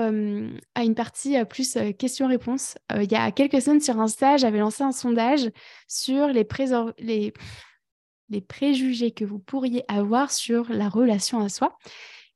à 0.75 0.85
une 0.85 0.95
partie 0.95 1.39
euh, 1.39 1.47
plus 1.47 1.77
euh, 1.77 1.93
questions-réponses. 1.93 2.77
il 2.95 3.11
y 3.11 3.15
a 3.15 3.33
quelques 3.33 3.63
semaines 3.63 3.81
sur 3.81 3.99
Insta, 3.99 4.37
j'avais 4.37 4.59
lancé 4.59 4.83
un 4.83 4.93
sondage 4.93 5.51
sur 5.89 6.27
les 6.29 6.45
préjugés 8.43 9.13
que 9.13 9.25
vous 9.25 9.39
pourriez 9.39 9.85
avoir 9.89 10.31
sur 10.31 10.71
la 10.71 10.91
relation 10.91 11.41
à 11.41 11.49
soi. 11.49 11.79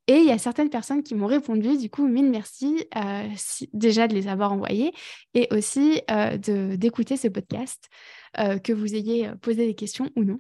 Et 0.07 0.17
il 0.17 0.27
y 0.27 0.33
a 0.33 0.39
certaines 0.39 0.71
personnes 0.71 1.03
qui 1.03 1.15
m'ont 1.15 1.27
répondu, 1.27 1.77
du 1.77 1.89
coup, 1.89 2.07
mille 2.09 2.31
merci 2.31 2.89
déjà 3.73 4.09
de 4.09 4.15
les 4.15 4.27
avoir 4.27 4.53
envoyés 4.53 4.93
et 5.35 5.47
aussi 5.53 6.03
d'écouter 6.39 7.17
ce 7.17 7.29
podcast, 7.29 7.89
que 8.37 8.73
vous 8.73 8.95
ayez 8.95 9.31
posé 9.41 9.67
des 9.67 9.75
questions 9.75 10.11
ou 10.17 10.25
non. 10.25 10.39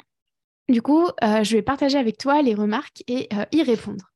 Du 0.69 0.83
coup, 0.83 1.07
je 1.23 1.52
vais 1.52 1.62
partager 1.62 1.99
avec 1.99 2.19
toi 2.19 2.43
les 2.43 2.55
remarques 2.55 3.05
et 3.07 3.29
y 3.52 3.62
répondre. 3.62 4.11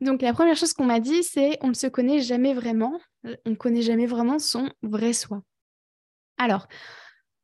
Donc 0.00 0.22
la 0.22 0.32
première 0.32 0.56
chose 0.56 0.72
qu'on 0.72 0.84
m'a 0.84 1.00
dit, 1.00 1.22
c'est 1.22 1.58
on 1.60 1.68
ne 1.68 1.74
se 1.74 1.86
connaît 1.86 2.20
jamais 2.20 2.54
vraiment, 2.54 3.00
on 3.24 3.50
ne 3.50 3.54
connaît 3.54 3.82
jamais 3.82 4.06
vraiment 4.06 4.38
son 4.38 4.70
vrai 4.82 5.12
soi. 5.12 5.42
Alors, 6.38 6.66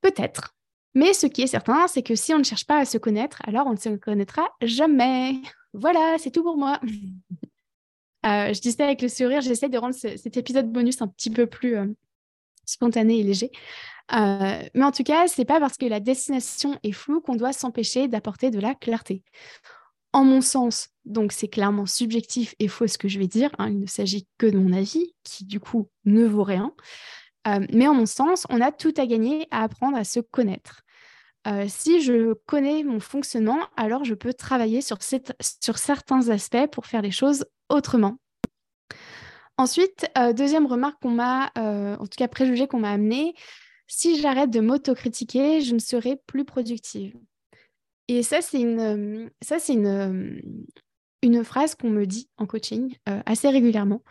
peut-être, 0.00 0.57
mais 0.99 1.12
ce 1.12 1.28
qui 1.28 1.43
est 1.43 1.47
certain, 1.47 1.87
c'est 1.87 2.02
que 2.02 2.17
si 2.17 2.35
on 2.35 2.38
ne 2.38 2.43
cherche 2.43 2.67
pas 2.67 2.78
à 2.78 2.85
se 2.85 2.99
connaître, 2.99 3.40
alors 3.47 3.69
on 3.69 3.73
ne 3.75 3.76
se 3.76 3.88
connaîtra 3.90 4.49
jamais. 4.62 5.40
Voilà, 5.73 6.17
c'est 6.19 6.33
tout 6.33 6.43
pour 6.43 6.57
moi. 6.57 6.81
Euh, 8.26 8.52
je 8.52 8.61
dis 8.61 8.73
ça 8.73 8.85
avec 8.85 9.00
le 9.00 9.09
sourire, 9.09 9.40
j'essaie 9.43 9.69
de 9.69 9.78
rendre 9.78 9.95
cet 9.95 10.37
épisode 10.37 10.69
bonus 10.73 11.00
un 11.00 11.07
petit 11.07 11.31
peu 11.31 11.47
plus 11.47 11.76
euh, 11.76 11.87
spontané 12.67 13.21
et 13.21 13.23
léger. 13.23 13.52
Euh, 14.12 14.61
mais 14.75 14.83
en 14.83 14.90
tout 14.90 15.05
cas, 15.05 15.28
c'est 15.28 15.45
pas 15.45 15.61
parce 15.61 15.76
que 15.76 15.87
la 15.87 16.00
destination 16.00 16.76
est 16.83 16.90
floue 16.90 17.21
qu'on 17.21 17.37
doit 17.37 17.52
s'empêcher 17.52 18.09
d'apporter 18.09 18.50
de 18.50 18.59
la 18.59 18.75
clarté. 18.75 19.23
En 20.12 20.25
mon 20.25 20.40
sens, 20.40 20.88
donc 21.05 21.31
c'est 21.31 21.47
clairement 21.47 21.87
subjectif 21.87 22.57
et 22.59 22.67
faux 22.67 22.88
ce 22.88 22.99
que 22.99 23.07
je 23.07 23.21
vais 23.21 23.28
dire, 23.28 23.50
hein, 23.59 23.69
il 23.69 23.78
ne 23.78 23.87
s'agit 23.87 24.26
que 24.37 24.47
de 24.47 24.59
mon 24.59 24.73
avis, 24.73 25.14
qui 25.23 25.45
du 25.45 25.61
coup 25.61 25.88
ne 26.05 26.25
vaut 26.25 26.43
rien. 26.45 26.75
Mais 27.71 27.87
en 27.87 27.95
mon 27.95 28.05
sens, 28.05 28.47
on 28.50 28.61
a 28.61 28.73
tout 28.73 28.93
à 28.97 29.07
gagner 29.07 29.47
à 29.52 29.62
apprendre 29.62 29.97
à 29.97 30.02
se 30.02 30.19
connaître. 30.19 30.83
Euh, 31.49 31.64
si 31.69 32.02
je 32.02 32.35
connais 32.47 32.85
mon 32.85 33.00
fonctionnement, 33.00 33.61
alors 33.76 34.05
je 34.05 34.14
peux 34.14 34.35
travailler 34.35 34.81
sur, 34.83 34.99
certains 35.00 36.28
aspects 36.28 36.67
pour 36.71 36.87
faire 36.87 37.02
les 37.02 37.11
choses 37.11 37.47
autrement. 37.69 38.19
Ensuite, 39.57 40.07
euh, 40.17 40.33
deuxième 40.33 40.67
remarque 40.67 41.00
qu'on 41.02 41.11
m'a, 41.11 41.50
en 41.57 42.07
tout 42.07 42.17
cas 42.17 42.28
préjugé 42.28 42.69
qu'on 42.69 42.81
m'a 42.81 42.93
amené, 42.93 43.35
si 43.88 44.21
j'arrête 44.21 44.50
de 44.50 44.61
m'autocritiquer, 44.61 45.62
je 45.62 45.75
ne 45.75 45.78
serai 45.78 46.21
plus 46.26 46.45
productive. 46.45 47.14
Et 48.09 48.23
ça, 48.23 48.40
c'est 48.40 48.61
une, 48.61 48.81
euh, 48.81 49.28
ça, 49.43 49.59
c'est 49.59 49.73
une, 49.73 49.87
euh, 49.87 50.40
une 51.23 51.45
phrase 51.45 51.75
qu'on 51.75 51.90
me 51.90 52.07
dit 52.07 52.28
en 52.37 52.47
coaching 52.47 52.95
euh, 53.09 53.21
assez 53.26 53.49
régulièrement. 53.49 54.02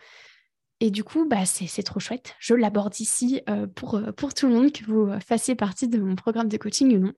Et 0.80 0.90
du 0.90 1.02
coup, 1.02 1.26
bah, 1.26 1.44
c'est 1.44 1.82
trop 1.82 1.98
chouette. 1.98 2.36
Je 2.38 2.54
l'aborde 2.54 3.00
ici 3.00 3.40
pour, 3.74 4.00
pour 4.16 4.32
tout 4.32 4.46
le 4.46 4.54
monde, 4.54 4.70
que 4.70 4.84
vous 4.84 5.10
fassiez 5.18 5.56
partie 5.56 5.88
de 5.88 5.98
mon 5.98 6.14
programme 6.14 6.48
de 6.48 6.56
coaching 6.56 6.94
ou 6.96 7.00
non. 7.00 7.12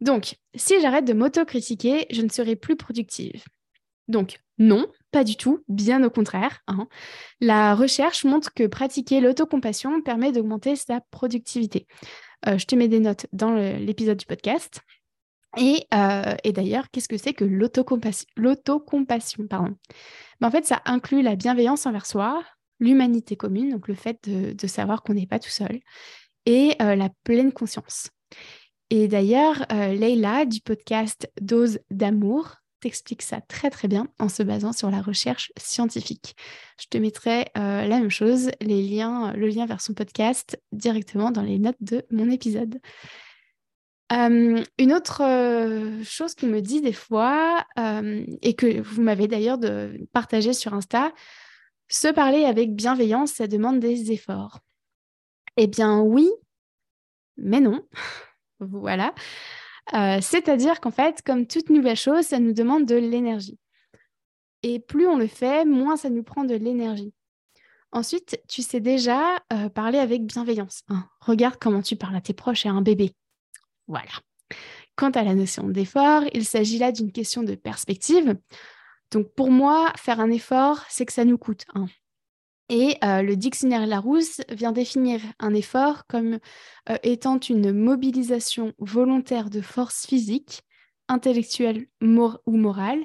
Donc, 0.00 0.36
si 0.54 0.80
j'arrête 0.80 1.04
de 1.04 1.12
m'autocritiquer, 1.12 2.06
je 2.10 2.22
ne 2.22 2.28
serai 2.28 2.56
plus 2.56 2.76
productive. 2.76 3.44
Donc, 4.08 4.38
non, 4.58 4.86
pas 5.10 5.24
du 5.24 5.36
tout, 5.36 5.64
bien 5.68 6.02
au 6.04 6.10
contraire. 6.10 6.60
Hein. 6.66 6.88
La 7.40 7.74
recherche 7.74 8.24
montre 8.24 8.52
que 8.52 8.66
pratiquer 8.66 9.20
l'autocompassion 9.20 10.02
permet 10.02 10.32
d'augmenter 10.32 10.76
sa 10.76 11.00
productivité. 11.10 11.86
je 12.46 12.64
te 12.66 12.74
mets 12.74 12.88
des 12.88 13.00
notes 13.00 13.26
dans 13.32 13.54
l'épisode 13.54 14.18
du 14.18 14.26
podcast. 14.26 14.82
Euh, 15.58 16.34
et, 16.44 16.52
d'ailleurs, 16.52 16.90
qu'est-ce 16.90 17.08
que 17.08 17.16
c'est 17.16 17.32
que 17.32 17.44
l'autocompassion. 17.44 19.46
Ben, 19.50 19.76
en 20.42 20.50
fait, 20.50 20.66
ça 20.66 20.82
inclut 20.84 21.22
la 21.22 21.36
bienveillance 21.36 21.86
envers 21.86 22.06
soi, 22.06 22.44
l'humanité 22.80 23.36
commune, 23.36 23.70
donc 23.70 23.88
le 23.88 23.94
fait 23.94 24.28
de, 24.28 24.66
savoir 24.66 25.02
qu'on 25.02 25.14
n'est 25.14 25.26
pas 25.26 25.38
tout 25.38 25.50
seul, 25.50 25.80
et 26.46 26.76
euh, 26.82 26.96
la 26.96 27.08
pleine 27.24 27.52
conscience. 27.52 28.10
Et 28.90 29.08
d'ailleurs, 29.08 29.64
euh, 29.72 29.94
Leïla 29.94 30.44
du 30.44 30.60
podcast 30.60 31.30
Dose 31.40 31.80
d'amour 31.90 32.56
t'explique 32.80 33.22
ça 33.22 33.40
très 33.40 33.70
très 33.70 33.88
bien 33.88 34.08
en 34.18 34.28
se 34.28 34.42
basant 34.42 34.72
sur 34.72 34.90
la 34.90 35.00
recherche 35.00 35.50
scientifique. 35.56 36.36
Je 36.78 36.86
te 36.90 36.98
mettrai 36.98 37.46
la 37.54 37.88
même 37.88 38.10
chose, 38.10 38.50
les 38.60 38.82
liens, 38.82 39.32
le 39.32 39.48
lien 39.48 39.64
vers 39.64 39.80
son 39.80 39.94
podcast 39.94 40.60
directement 40.70 41.30
dans 41.30 41.40
les 41.40 41.58
notes 41.58 41.78
de 41.80 42.04
mon 42.10 42.30
épisode 42.30 42.78
une 44.10 44.92
autre 44.92 45.22
chose 46.04 46.34
qui 46.34 46.46
me 46.46 46.60
dit 46.60 46.80
des 46.80 46.92
fois, 46.92 47.64
et 48.42 48.54
que 48.54 48.80
vous 48.80 49.02
m'avez 49.02 49.28
d'ailleurs 49.28 49.58
partagé 50.12 50.52
sur 50.52 50.74
Insta, 50.74 51.12
se 51.88 52.08
parler 52.08 52.44
avec 52.44 52.74
bienveillance, 52.74 53.32
ça 53.32 53.46
demande 53.46 53.80
des 53.80 54.12
efforts. 54.12 54.60
Eh 55.56 55.66
bien 55.66 56.00
oui, 56.00 56.30
mais 57.36 57.60
non. 57.60 57.86
Voilà. 58.70 59.14
C'est-à-dire 60.20 60.80
qu'en 60.80 60.90
fait, 60.90 61.22
comme 61.22 61.46
toute 61.46 61.70
nouvelle 61.70 61.96
chose, 61.96 62.24
ça 62.24 62.38
nous 62.38 62.52
demande 62.52 62.86
de 62.86 62.96
l'énergie. 62.96 63.58
Et 64.62 64.80
plus 64.80 65.06
on 65.06 65.18
le 65.18 65.26
fait, 65.26 65.64
moins 65.64 65.96
ça 65.96 66.08
nous 66.08 66.22
prend 66.22 66.44
de 66.44 66.54
l'énergie. 66.54 67.12
Ensuite, 67.92 68.40
tu 68.48 68.62
sais 68.62 68.80
déjà 68.80 69.38
parler 69.74 69.98
avec 69.98 70.24
bienveillance. 70.24 70.82
Hein. 70.88 71.04
Regarde 71.20 71.56
comment 71.60 71.82
tu 71.82 71.96
parles 71.96 72.16
à 72.16 72.20
tes 72.20 72.32
proches 72.32 72.66
et 72.66 72.68
à 72.68 72.72
un 72.72 72.82
bébé. 72.82 73.12
Voilà. 73.86 74.10
Quant 74.96 75.10
à 75.10 75.22
la 75.22 75.34
notion 75.34 75.68
d'effort, 75.68 76.22
il 76.32 76.44
s'agit 76.44 76.78
là 76.78 76.92
d'une 76.92 77.12
question 77.12 77.42
de 77.42 77.54
perspective. 77.54 78.36
Donc 79.10 79.32
pour 79.34 79.50
moi, 79.50 79.92
faire 79.96 80.18
un 80.18 80.30
effort, 80.30 80.82
c'est 80.88 81.04
que 81.04 81.12
ça 81.12 81.24
nous 81.24 81.38
coûte. 81.38 81.66
Et 82.68 82.96
euh, 83.04 83.22
le 83.22 83.36
dictionnaire 83.36 83.86
Larousse 83.86 84.40
vient 84.48 84.72
définir 84.72 85.20
un 85.38 85.52
effort 85.54 86.06
comme 86.06 86.38
euh, 86.88 86.96
étant 87.02 87.38
une 87.38 87.72
mobilisation 87.72 88.72
volontaire 88.78 89.50
de 89.50 89.60
force 89.60 90.06
physique, 90.06 90.62
intellectuelle 91.08 91.86
ou 92.00 92.56
morale 92.56 93.04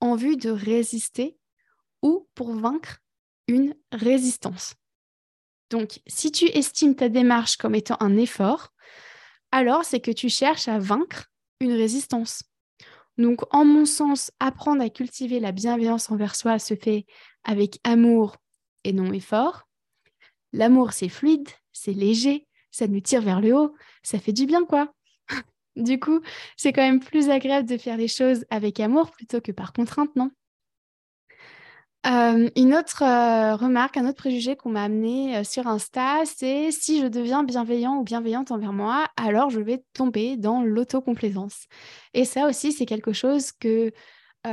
en 0.00 0.16
vue 0.16 0.36
de 0.36 0.50
résister 0.50 1.38
ou 2.02 2.28
pour 2.34 2.54
vaincre 2.54 2.98
une 3.46 3.74
résistance. 3.92 4.74
Donc 5.70 6.00
si 6.06 6.32
tu 6.32 6.46
estimes 6.46 6.96
ta 6.96 7.08
démarche 7.08 7.56
comme 7.56 7.76
étant 7.76 7.96
un 8.00 8.16
effort, 8.16 8.72
alors 9.52 9.84
c'est 9.84 10.00
que 10.00 10.10
tu 10.10 10.28
cherches 10.28 10.68
à 10.68 10.78
vaincre 10.78 11.26
une 11.60 11.72
résistance. 11.72 12.42
Donc, 13.16 13.52
en 13.52 13.64
mon 13.64 13.84
sens, 13.84 14.30
apprendre 14.38 14.82
à 14.82 14.90
cultiver 14.90 15.40
la 15.40 15.50
bienveillance 15.50 16.10
envers 16.10 16.36
soi 16.36 16.60
se 16.60 16.74
fait 16.74 17.04
avec 17.42 17.80
amour 17.82 18.36
et 18.88 18.92
non 18.92 19.12
effort. 19.12 19.68
L'amour, 20.52 20.92
c'est 20.92 21.08
fluide, 21.08 21.48
c'est 21.72 21.92
léger, 21.92 22.46
ça 22.70 22.86
nous 22.86 23.00
tire 23.00 23.22
vers 23.22 23.40
le 23.40 23.54
haut, 23.54 23.74
ça 24.02 24.18
fait 24.18 24.32
du 24.32 24.46
bien, 24.46 24.64
quoi. 24.64 24.92
du 25.76 26.00
coup, 26.00 26.20
c'est 26.56 26.72
quand 26.72 26.82
même 26.82 27.00
plus 27.00 27.28
agréable 27.28 27.68
de 27.68 27.76
faire 27.76 27.96
les 27.96 28.08
choses 28.08 28.44
avec 28.50 28.80
amour 28.80 29.10
plutôt 29.10 29.40
que 29.40 29.52
par 29.52 29.72
contrainte, 29.72 30.14
non? 30.16 30.30
Euh, 32.06 32.48
une 32.56 32.74
autre 32.74 33.02
euh, 33.02 33.56
remarque, 33.56 33.96
un 33.96 34.08
autre 34.08 34.18
préjugé 34.18 34.54
qu'on 34.56 34.70
m'a 34.70 34.84
amené 34.84 35.36
euh, 35.36 35.44
sur 35.44 35.66
Insta, 35.66 36.24
c'est 36.24 36.70
si 36.70 37.00
je 37.00 37.06
deviens 37.06 37.42
bienveillant 37.42 37.96
ou 37.96 38.04
bienveillante 38.04 38.52
envers 38.52 38.72
moi, 38.72 39.08
alors 39.16 39.50
je 39.50 39.60
vais 39.60 39.82
tomber 39.94 40.36
dans 40.36 40.62
l'autocomplaisance. 40.62 41.66
Et 42.14 42.24
ça 42.24 42.46
aussi, 42.46 42.72
c'est 42.72 42.86
quelque 42.86 43.12
chose 43.12 43.50
que 43.52 43.92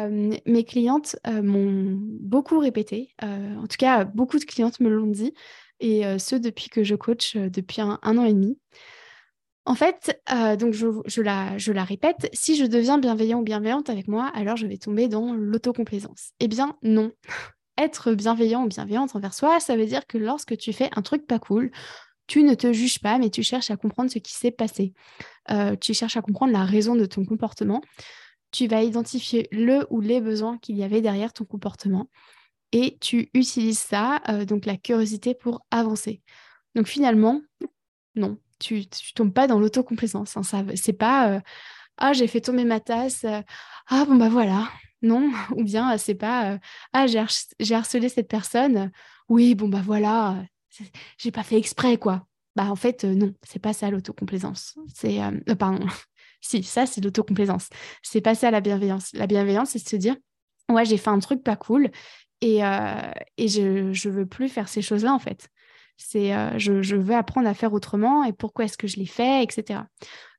mes 0.10 0.64
clientes 0.64 1.18
m'ont 1.26 1.98
beaucoup 2.22 2.60
répété. 2.60 3.14
en 3.22 3.68
tout 3.68 3.78
cas, 3.78 4.06
beaucoup 4.06 4.40
de 4.40 4.46
clientes 4.46 4.80
me 4.80 4.90
l'ont 4.90 5.08
dit, 5.08 5.34
et 5.80 6.04
ce 6.20 6.36
depuis 6.36 6.70
que 6.70 6.84
je 6.84 6.96
coach 6.96 7.36
depuis 7.36 7.82
un, 7.82 8.00
an 8.04 8.26
et 8.26 8.34
demi. 8.34 8.58
En 9.68 9.74
fait, 9.74 10.22
euh, 10.32 10.56
donc 10.56 10.74
je, 10.74 11.22
la, 11.22 11.58
je 11.58 11.72
la 11.72 11.84
répète, 11.84 12.30
si 12.34 12.56
je 12.56 12.66
deviens 12.66 13.00
bienveillant 13.00 13.40
ou 13.40 13.44
bienveillante 13.44 13.90
avec 13.90 14.08
moi, 14.08 14.32
alors 14.36 14.58
je 14.58 14.68
vais 14.68 14.78
tomber 14.78 15.08
dans 15.08 15.34
l'autocomplaisance. 15.34 16.32
Eh 16.40 16.48
bien, 16.48 16.78
non. 16.84 17.12
Être 17.78 18.14
bienveillant 18.14 18.64
ou 18.64 18.68
bienveillante 18.68 19.16
envers 19.16 19.34
soi, 19.34 19.60
ça 19.60 19.76
veut 19.76 19.86
dire 19.86 20.06
que 20.08 20.18
lorsque 20.18 20.56
tu 20.56 20.72
fais 20.72 20.90
un 20.96 21.02
truc 21.02 21.26
pas 21.26 21.40
cool, 21.40 21.72
tu 22.28 22.44
ne 22.44 22.54
te 22.54 22.72
juges 22.72 23.00
pas, 23.00 23.18
mais 23.18 23.30
tu 23.30 23.44
cherches 23.44 23.72
à 23.72 23.76
comprendre 23.76 24.10
ce 24.10 24.20
qui 24.20 24.34
s'est 24.34 24.52
passé. 24.52 24.94
Euh, 25.52 25.76
tu 25.76 25.94
cherches 25.94 26.16
à 26.16 26.22
comprendre 26.22 26.54
la 26.54 26.64
raison 26.64 26.96
de 26.96 27.06
ton 27.06 27.26
comportement. 27.26 27.82
Tu 28.56 28.68
vas 28.68 28.84
identifier 28.84 29.50
le 29.52 29.86
ou 29.90 30.00
les 30.00 30.22
besoins 30.22 30.58
qu'il 30.60 30.78
y 30.78 30.84
avait 30.84 31.02
derrière 31.02 31.34
ton 31.34 31.44
comportement 31.44 32.10
et 32.72 32.98
tu 33.02 33.30
utilises 33.34 33.80
ça, 33.80 34.22
euh, 34.30 34.46
donc 34.46 34.66
la 34.66 34.78
curiosité, 34.78 35.36
pour 35.36 35.66
avancer. 35.72 36.22
Donc 36.74 36.88
finalement, 36.88 37.42
non, 38.16 38.38
tu, 38.60 38.76
ne 38.76 39.14
tombes 39.14 39.34
pas 39.34 39.48
dans 39.48 39.60
l'autocomplaisance. 39.60 40.38
Hein, 40.38 40.44
ça, 40.44 40.64
c'est 40.76 40.94
pas 40.94 41.32
euh, 41.32 41.42
ah 41.98 42.14
j'ai 42.14 42.28
fait 42.28 42.40
tomber 42.40 42.64
ma 42.64 42.80
tasse, 42.80 43.26
euh, 43.26 43.42
ah 43.88 44.06
bon 44.06 44.16
bah 44.16 44.30
voilà, 44.30 44.70
non, 45.02 45.32
ou 45.58 45.66
bien 45.66 45.98
c'est 45.98 46.16
pas 46.16 46.58
ah 46.94 47.08
j'ai, 47.08 47.20
harcelé 47.76 48.08
cette 48.08 48.30
personne, 48.30 48.90
oui 49.28 49.54
bon 49.54 49.68
bah 49.68 49.82
voilà, 49.84 50.46
j'ai 51.18 51.32
pas 51.32 51.44
fait 51.44 51.58
exprès 51.58 51.98
quoi. 51.98 52.26
Bah 52.56 52.72
en 52.72 52.78
fait 52.78 53.04
non, 53.04 53.34
c'est 53.46 53.60
pas 53.60 53.74
ça 53.74 53.90
l'autocomplaisance. 53.90 54.78
C'est 54.94 55.20
pardon, 55.60 55.86
si 56.46 56.64
ça 56.64 56.86
c'est 56.86 57.02
l'autocomplaisance. 57.04 57.70
C'est 58.04 58.22
pas 58.22 58.36
ça 58.36 58.52
la 58.52 58.62
bienveillance. 58.62 59.12
La 59.14 59.28
bienveillance 59.28 59.72
c'est 59.72 59.88
se 59.88 59.96
dire 59.96 60.16
ouais 60.70 60.86
j'ai 60.86 60.98
fait 60.98 61.10
un 61.10 61.20
truc 61.20 61.44
pas 61.44 61.56
cool 61.56 61.92
et, 62.42 62.60
et 63.38 63.48
je 63.48 63.92
je 63.94 64.10
veux 64.10 64.26
plus 64.26 64.50
faire 64.50 64.68
ces 64.68 64.82
choses 64.82 65.04
là 65.04 65.14
en 65.14 65.20
fait. 65.20 65.50
C'est 65.98 66.32
je, 66.60 66.96
veux 66.96 67.16
apprendre 67.16 67.48
à 67.48 67.54
faire 67.54 67.74
autrement 67.74 68.24
et 68.24 68.34
pourquoi 68.34 68.66
est-ce 68.66 68.78
que 68.78 68.88
je 68.88 68.98
l'ai 68.98 69.06
fait, 69.06 69.44
etc. 69.44 69.80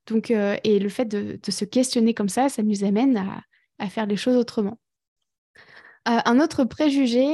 Donc, 0.05 0.31
et 0.31 0.79
le 0.79 0.89
fait 0.89 1.05
de, 1.05 1.39
se 1.49 1.65
questionner 1.65 2.13
comme 2.13 2.29
ça, 2.29 2.49
ça 2.49 2.63
nous 2.63 2.83
amène 2.83 3.17
à, 3.79 3.89
faire 3.89 4.05
les 4.05 4.17
choses 4.17 4.35
autrement. 4.35 4.79
un 6.05 6.39
autre 6.39 6.63
préjugé 6.63 7.27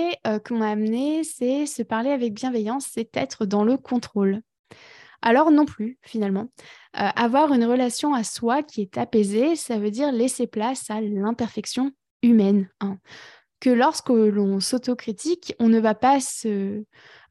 qu'on 0.45 0.57
m'a 0.57 0.69
amené, 0.69 1.23
c'est 1.23 1.65
se 1.65 1.83
parler 1.83 2.11
avec 2.11 2.33
bienveillance, 2.33 2.87
c'est 2.91 3.15
être 3.17 3.45
dans 3.45 3.63
le 3.65 3.77
contrôle. 3.77 4.41
Alors 5.25 5.51
non 5.51 5.65
plus, 5.65 5.97
finalement. 6.03 6.49
avoir 6.93 7.53
une 7.53 7.63
relation 7.63 8.13
à 8.13 8.23
soi 8.23 8.61
qui 8.61 8.81
est 8.81 8.97
apaisée, 8.97 9.55
ça 9.55 9.79
veut 9.79 9.89
dire 9.89 10.11
laisser 10.11 10.47
place 10.47 10.89
à 10.91 10.99
l'imperfection 10.99 11.93
humaine. 12.21 12.69
Hein. 12.81 12.99
Que 13.61 13.69
lorsque 13.69 14.09
l'on 14.09 14.59
s'autocritique, 14.59 15.55
on 15.59 15.69
ne 15.69 15.79
va 15.79 15.95
pas 15.95 16.19
se, 16.19 16.83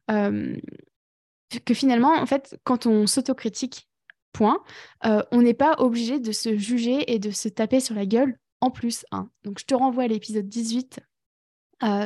que 0.07 1.73
finalement, 1.73 2.13
en 2.15 2.25
fait, 2.25 2.59
quand 2.63 2.87
on 2.87 3.05
s'autocritique, 3.05 3.87
point, 4.31 4.63
on 5.03 5.41
n'est 5.43 5.53
pas 5.53 5.75
obligé 5.77 6.19
de 6.19 6.31
se 6.31 6.57
juger 6.57 7.13
et 7.13 7.19
de 7.19 7.29
se 7.29 7.47
taper 7.47 7.79
sur 7.79 7.93
la 7.93 8.07
gueule 8.07 8.39
en 8.59 8.71
plus. 8.71 9.05
Hein. 9.11 9.29
Donc, 9.43 9.59
je 9.59 9.65
te 9.65 9.75
renvoie 9.75 10.05
à 10.05 10.07
l'épisode 10.07 10.49
18 10.49 10.99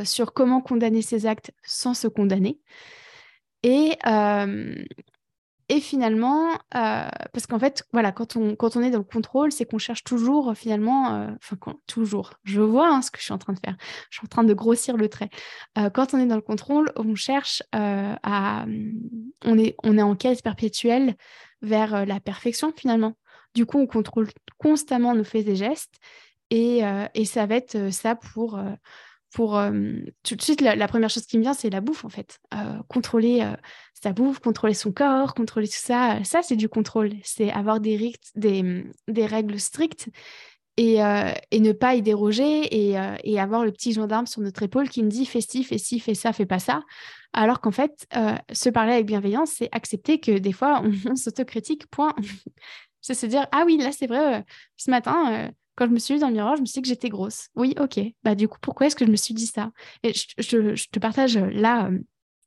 sur 0.04 0.34
comment 0.34 0.60
condamner 0.60 1.02
ses 1.02 1.26
actes 1.26 1.52
sans 1.64 1.94
se 1.94 2.10
condamner. 2.10 2.60
Et, 3.64 3.98
et 5.70 5.82
finalement, 5.82 6.54
euh, 6.76 7.10
parce 7.34 7.46
qu'en 7.46 7.60
fait, 7.60 7.84
voilà, 7.92 8.14
quand 8.14 8.38
on, 8.38 8.56
quand 8.56 8.78
on 8.78 8.82
est 8.82 8.90
dans 8.90 9.00
le 9.00 9.04
contrôle, 9.04 9.52
c'est 9.52 9.66
qu'on 9.66 9.78
cherche 9.78 10.06
toujours, 10.06 10.52
euh, 10.52 10.54
finalement, 10.54 11.14
euh, 11.14 11.30
enfin, 11.36 11.58
toujours, 11.88 12.36
je 12.46 12.62
vois 12.62 12.88
hein, 12.88 13.02
ce 13.02 13.12
que 13.12 13.20
je 13.20 13.26
suis 13.26 13.34
en 13.34 13.38
train 13.38 13.52
de 13.52 13.60
faire, 13.60 13.76
je 14.10 14.18
suis 14.18 14.26
en 14.26 14.30
train 14.30 14.46
de 14.46 14.54
grossir 14.54 14.96
le 14.96 15.10
trait. 15.10 15.30
quand 15.94 16.14
on 16.14 16.20
est 16.20 16.26
dans 16.26 16.36
le 16.38 16.42
contrôle, 16.42 16.92
on 16.96 17.16
cherche 17.16 17.64
à. 17.74 18.66
On 19.46 19.58
est, 19.58 19.76
on 19.84 19.98
est 19.98 20.02
en 20.02 20.16
quête 20.16 20.42
perpétuelle 20.42 21.16
vers 21.62 22.06
la 22.06 22.20
perfection, 22.20 22.72
finalement. 22.76 23.18
Du 23.54 23.66
coup, 23.66 23.78
on 23.78 23.88
contrôle 23.88 24.30
constamment 24.58 25.14
nos 25.16 25.24
faits 25.24 25.48
et 25.48 25.56
gestes, 25.56 25.96
et, 26.50 26.82
et 27.14 27.26
ça 27.26 27.46
va 27.46 27.56
être 27.56 27.92
ça 27.92 28.16
pour 28.16 28.60
pour 29.34 29.62
tout 30.24 30.36
de 30.36 30.42
suite 30.42 30.62
la, 30.62 30.88
première 30.88 31.10
chose 31.10 31.26
qui 31.26 31.38
me 31.38 31.44
vient 31.44 31.54
c'est 31.54 31.70
la 31.70 31.82
bouffe 31.82 32.06
en 32.06 32.10
fait 32.10 32.40
contrôler 32.88 33.46
sa 34.02 34.14
bouffe 34.14 34.40
contrôler 34.40 34.74
son 34.74 34.92
corps 34.92 35.34
contrôler 35.34 35.68
tout 35.68 35.74
ça 35.78 36.24
ça 36.24 36.42
c'est 36.42 36.56
du 36.56 36.70
contrôle 36.70 37.12
c'est 37.24 37.52
avoir 37.52 37.80
des, 37.80 38.14
des, 38.36 39.26
règles 39.26 39.60
strictes 39.60 40.10
et, 40.78 40.98
et, 41.52 41.60
ne 41.60 41.72
pas 41.72 41.96
y 41.96 42.02
déroger 42.04 42.66
et, 42.66 42.96
et, 43.24 43.40
avoir 43.40 43.66
le 43.66 43.72
petit 43.72 43.94
gendarme 43.94 44.28
sur 44.28 44.42
notre 44.42 44.62
épaule 44.62 44.90
qui 44.90 45.04
me 45.04 45.10
dit 45.10 45.26
fais 45.26 45.42
ci 45.42 45.64
fais 45.64 45.80
ci 45.80 46.00
fais 46.00 46.14
ça 46.14 46.34
fais 46.34 46.46
pas 46.46 46.60
ça 46.60 46.84
alors 47.34 47.60
qu'en 47.62 47.72
fait 47.72 48.08
se 48.52 48.70
parler 48.70 48.94
avec 48.94 49.08
bienveillance 49.08 49.52
c'est 49.58 49.70
accepter 49.72 50.20
que 50.20 50.38
des 50.38 50.54
fois 50.54 50.82
on, 50.84 50.92
on 51.12 51.16
s'autocritique 51.16 51.88
point 51.88 52.14
c'est 53.02 53.16
se 53.16 53.26
dire 53.26 53.48
ah 53.52 53.64
oui 53.66 53.78
là 53.78 53.92
c'est 53.92 54.08
vrai 54.08 54.46
ce 54.76 54.92
matin 54.92 55.52
quand 55.78 55.86
je 55.86 55.92
me 55.92 56.00
suis 56.00 56.16
vue 56.16 56.20
dans 56.20 56.28
le 56.28 56.34
miroir, 56.34 56.56
je 56.56 56.62
me 56.62 56.66
suis 56.66 56.74
dit 56.74 56.82
que 56.82 56.88
j'étais 56.88 57.10
grosse. 57.10 57.50
Oui, 57.56 57.76
ok. 57.80 58.00
Bah, 58.24 58.34
du 58.34 58.48
coup, 58.48 58.58
pourquoi 58.60 58.88
est-ce 58.88 58.96
que 58.96 59.06
je 59.06 59.12
me 59.12 59.16
suis 59.16 59.36
dit 59.36 59.46
ça? 59.46 59.72
Et 60.04 60.12
je, 60.12 60.90
te 60.90 61.00
partage 61.00 61.38
euh, 61.38 61.50
là 61.52 61.92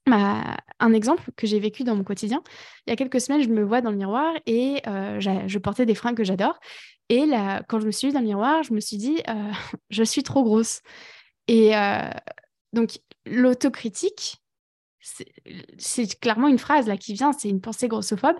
euh, 0.09 0.55
un 0.81 0.93
exemple 0.93 1.31
que 1.37 1.47
j'ai 1.47 1.61
vécu 1.61 1.85
dans 1.85 1.95
mon 1.95 2.05
quotidien. 2.05 2.43
Il 2.87 2.91
y 2.91 2.93
a 2.93 2.97
quelques 2.97 3.21
semaines, 3.21 3.43
je 3.43 3.49
me 3.49 3.63
vois 3.63 3.81
dans 3.81 3.91
le 3.91 3.97
miroir 3.97 4.35
et 4.47 4.83
euh, 4.87 5.21
je 5.21 5.59
portais 5.59 5.87
des 5.87 5.95
fringues 5.95 6.17
que 6.17 6.25
j'adore. 6.25 6.59
Et 7.09 7.27
là, 7.27 7.63
quand 7.69 7.81
je 7.81 7.87
me 7.87 7.91
suis 7.91 8.09
vue 8.09 8.15
dans 8.15 8.21
le 8.21 8.27
miroir, 8.27 8.63
je 8.63 8.73
me 8.73 8.81
suis 8.81 8.97
dit, 8.97 9.23
je 9.91 10.03
suis 10.03 10.23
trop 10.23 10.43
grosse. 10.43 10.81
Et 11.49 11.73
donc, 12.73 12.99
l'autocritique, 13.27 14.37
c'est 15.79 16.21
clairement 16.21 16.47
une 16.49 16.59
phrase 16.59 16.87
là 16.87 16.97
qui 16.97 17.15
vient, 17.15 17.33
c'est 17.33 17.49
une 17.49 17.61
pensée 17.61 17.89
grossophobe. 17.89 18.37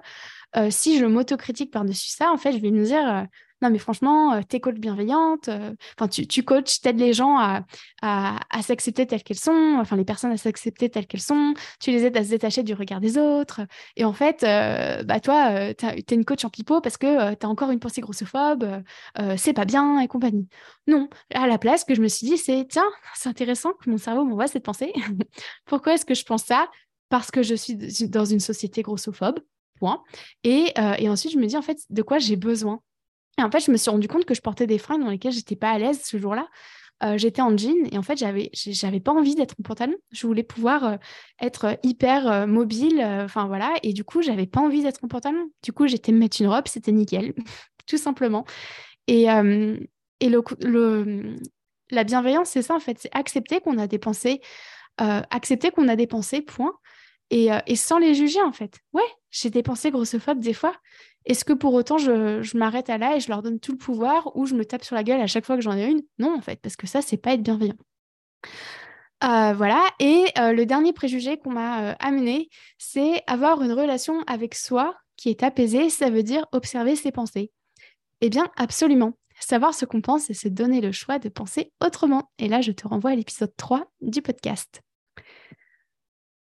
si 0.71 0.99
je 0.99 1.05
m'autocritique 1.05 1.73
par-dessus 1.73 2.11
ça, 2.11 2.31
en 2.31 2.37
fait, 2.37 2.53
je 2.53 2.59
vais 2.59 2.71
me 2.71 2.85
dire 2.85 3.27
non 3.63 3.71
mais 3.71 3.79
franchement, 3.79 4.35
euh, 4.35 4.41
t'es 4.49 4.61
coach 4.61 4.77
bienveillante, 4.77 5.49
euh, 5.49 5.75
enfin 5.97 6.09
tu, 6.09 6.27
tu 6.27 6.43
coaches, 6.45 6.81
t'aides 6.81 6.99
les 6.99 7.13
gens 7.13 7.39
à, 7.39 7.65
à, 8.03 8.63
s'accepter 8.63 9.07
telles 9.07 9.23
qu'elles 9.23 9.39
sont, 9.39 9.77
enfin 9.79 9.97
les 9.97 10.05
personnes 10.05 10.33
à 10.33 10.37
s'accepter 10.37 10.89
telles 10.89 11.07
qu'elles 11.07 11.21
sont, 11.21 11.55
tu 11.79 11.91
les 11.91 12.07
aides 12.07 12.17
à 12.17 12.25
se 12.25 12.31
détacher 12.31 12.63
du 12.63 12.73
regard 12.75 13.01
des 13.01 13.19
autres. 13.19 13.61
Et 13.97 14.05
en 14.05 14.13
fait, 14.13 14.43
euh, 14.45 15.03
bah 15.05 15.21
toi, 15.21 15.75
t'es 15.75 16.15
une 16.15 16.25
coach 16.25 16.45
en 16.45 16.51
pipeau 16.51 16.81
parce 16.81 16.97
que 16.97 17.35
t'as 17.35 17.49
encore 17.49 17.71
une 17.71 17.81
pensée 17.81 18.01
grossophobe, 18.01 18.83
c'est 19.37 19.53
pas 19.53 19.65
bien 19.65 20.01
et 20.01 20.09
compagnie. 20.09 20.49
Non, 20.87 21.09
à 21.35 21.47
la 21.47 21.59
place, 21.59 21.85
que 21.85 21.95
je 21.95 22.03
me 22.03 22.09
suis 22.09 22.27
dit, 22.27 22.39
c'est 22.39 22.67
tiens, 22.69 22.89
c'est 23.15 23.29
intéressant 23.29 23.73
que 23.73 23.91
mon 23.91 23.99
cerveau 23.99 24.25
m'envoie 24.25 24.47
cette 24.47 24.65
pensée. 24.65 24.93
Pourquoi 25.67 25.95
est-ce 25.95 26.07
que 26.07 26.15
je 26.15 26.25
pense 26.25 26.45
ça? 26.45 26.69
Parce 27.09 27.31
que 27.31 27.43
je 27.43 27.55
suis 27.55 27.77
dans 28.09 28.25
une 28.25 28.41
société 28.41 28.83
grossophobe. 28.83 29.41
Point. 29.79 30.03
Et, 30.45 30.75
et 30.99 31.09
ensuite, 31.09 31.33
je 31.33 31.39
me 31.39 31.47
dis, 31.47 31.57
en 31.57 31.63
fait, 31.63 31.79
de 31.89 32.03
quoi 32.03 32.19
j'ai 32.19 32.37
besoin? 32.37 32.83
Et 33.41 33.43
en 33.43 33.51
fait, 33.51 33.61
je 33.61 33.71
me 33.71 33.77
suis 33.77 33.91
rendu 33.91 34.07
compte 34.07 34.25
que 34.25 34.35
je 34.35 34.43
portais 34.43 34.67
des 34.67 34.79
fringues 34.79 35.03
dans 35.03 35.11
lesquelles 35.11 35.33
j'étais 35.33 35.57
pas 35.57 35.71
à 35.71 35.79
l'aise 35.79 36.03
ce 36.05 36.19
jour-là. 36.19 36.47
Euh, 37.03 37.17
j'étais 37.17 37.41
en 37.41 37.57
jean 37.57 37.87
et 37.91 37.97
en 37.97 38.03
fait, 38.03 38.19
j'avais, 38.19 38.51
j'avais 38.53 39.01
pas 39.01 39.13
envie 39.13 39.35
d'être 39.35 39.55
en 39.59 39.63
pantalon. 39.63 39.95
Je 40.11 40.27
voulais 40.27 40.43
pouvoir 40.43 40.85
euh, 40.85 40.97
être 41.41 41.79
hyper 41.83 42.31
euh, 42.31 42.47
mobile, 42.47 43.01
enfin 43.03 43.47
voilà. 43.47 43.75
Et 43.83 43.95
du 43.95 44.05
coup, 44.05 44.21
j'avais 44.21 44.47
pas 44.47 44.61
envie 44.61 44.83
d'être 44.83 45.03
en 45.03 45.09
pantalon. 45.09 45.51
Du 45.63 45.73
coup, 45.73 45.87
j'étais 45.87 46.13
me 46.13 46.19
mettre 46.19 46.41
une 46.41 46.49
robe, 46.49 46.69
c'était 46.69 46.93
nickel, 46.93 47.33
tout 47.87 47.97
simplement. 47.97 48.45
Et, 49.07 49.25
et 49.25 50.29
le, 50.29 50.43
le, 50.61 51.37
la 51.91 52.05
bienveillance, 52.05 52.51
c'est 52.51 52.63
ça 52.63 52.75
en 52.75 52.81
fait, 52.81 52.99
c'est 53.01 53.11
accepter 53.13 53.61
qu'on 53.61 53.79
a 53.79 53.89
des 53.89 53.99
pensées, 53.99 54.41
accepter 54.99 55.71
qu'on 55.71 55.89
a 55.89 55.97
des 55.97 56.07
point. 56.07 56.75
Et, 57.33 57.49
et, 57.67 57.77
sans 57.77 57.99
les 57.99 58.15
juger 58.15 58.43
en 58.43 58.53
fait. 58.53 58.79
Ouais, 58.93 59.03
j'ai 59.31 59.51
des 59.51 59.63
pensées 59.63 59.91
grossophobes 59.91 60.41
des 60.41 60.53
fois, 60.53 60.75
est-ce 61.27 61.45
que 61.45 61.53
pour 61.53 61.75
autant 61.75 61.99
je, 61.99 62.57
m'arrête 62.57 62.91
à 62.91 62.99
là 62.99 63.17
et 63.17 63.21
je 63.21 63.29
leur 63.29 63.43
donne 63.43 63.61
tout 63.61 63.73
le 63.73 63.79
pouvoir 63.79 64.37
ou 64.37 64.47
je 64.47 64.55
me 64.55 64.65
tape 64.65 64.85
sur 64.85 64.97
la 64.97 65.05
gueule 65.05 65.21
à 65.21 65.27
chaque 65.27 65.45
fois 65.45 65.57
que 65.57 65.63
j'en 65.63 65.77
ai 65.77 65.87
une? 65.87 66.03
Non, 66.19 66.35
en 66.35 66.41
fait, 66.41 66.61
parce 66.61 66.77
que 66.77 66.87
ça, 66.87 67.03
c'est 67.03 67.17
pas 67.17 67.35
être 67.35 67.43
bienveillant. 67.43 67.77
Euh, 69.23 69.53
voilà, 69.53 69.85
et 69.99 70.25
euh, 70.39 70.53
le 70.53 70.65
dernier 70.65 70.95
préjugé 70.95 71.37
qu'on 71.37 71.51
m'a 71.51 71.91
euh, 71.91 71.95
amené, 71.99 72.49
c'est 72.79 73.23
avoir 73.27 73.63
une 73.63 73.73
relation 73.73 74.23
avec 74.27 74.55
soi 74.55 74.97
qui 75.17 75.29
est 75.29 75.43
apaisée, 75.43 75.91
ça 75.91 76.09
veut 76.09 76.23
dire 76.23 76.47
observer 76.53 76.97
ses 76.97 77.13
pensées. 77.13 77.53
Eh 78.23 78.31
bien, 78.31 78.51
absolument. 78.57 79.13
Savoir 79.39 79.75
ce 79.75 79.85
qu'on 79.85 80.01
pense 80.01 80.31
et 80.31 80.35
se 80.35 80.49
donner 80.49 80.81
le 80.81 80.93
choix 80.93 81.19
de 81.19 81.29
penser 81.29 81.73
autrement. 81.85 82.31
Et 82.39 82.49
là, 82.49 82.63
je 82.63 82.73
te 82.73 82.89
renvoie 82.89 83.11
à 83.11 83.15
l'épisode 83.15 83.55
3 83.57 83.91
du 84.01 84.23
podcast. 84.23 84.81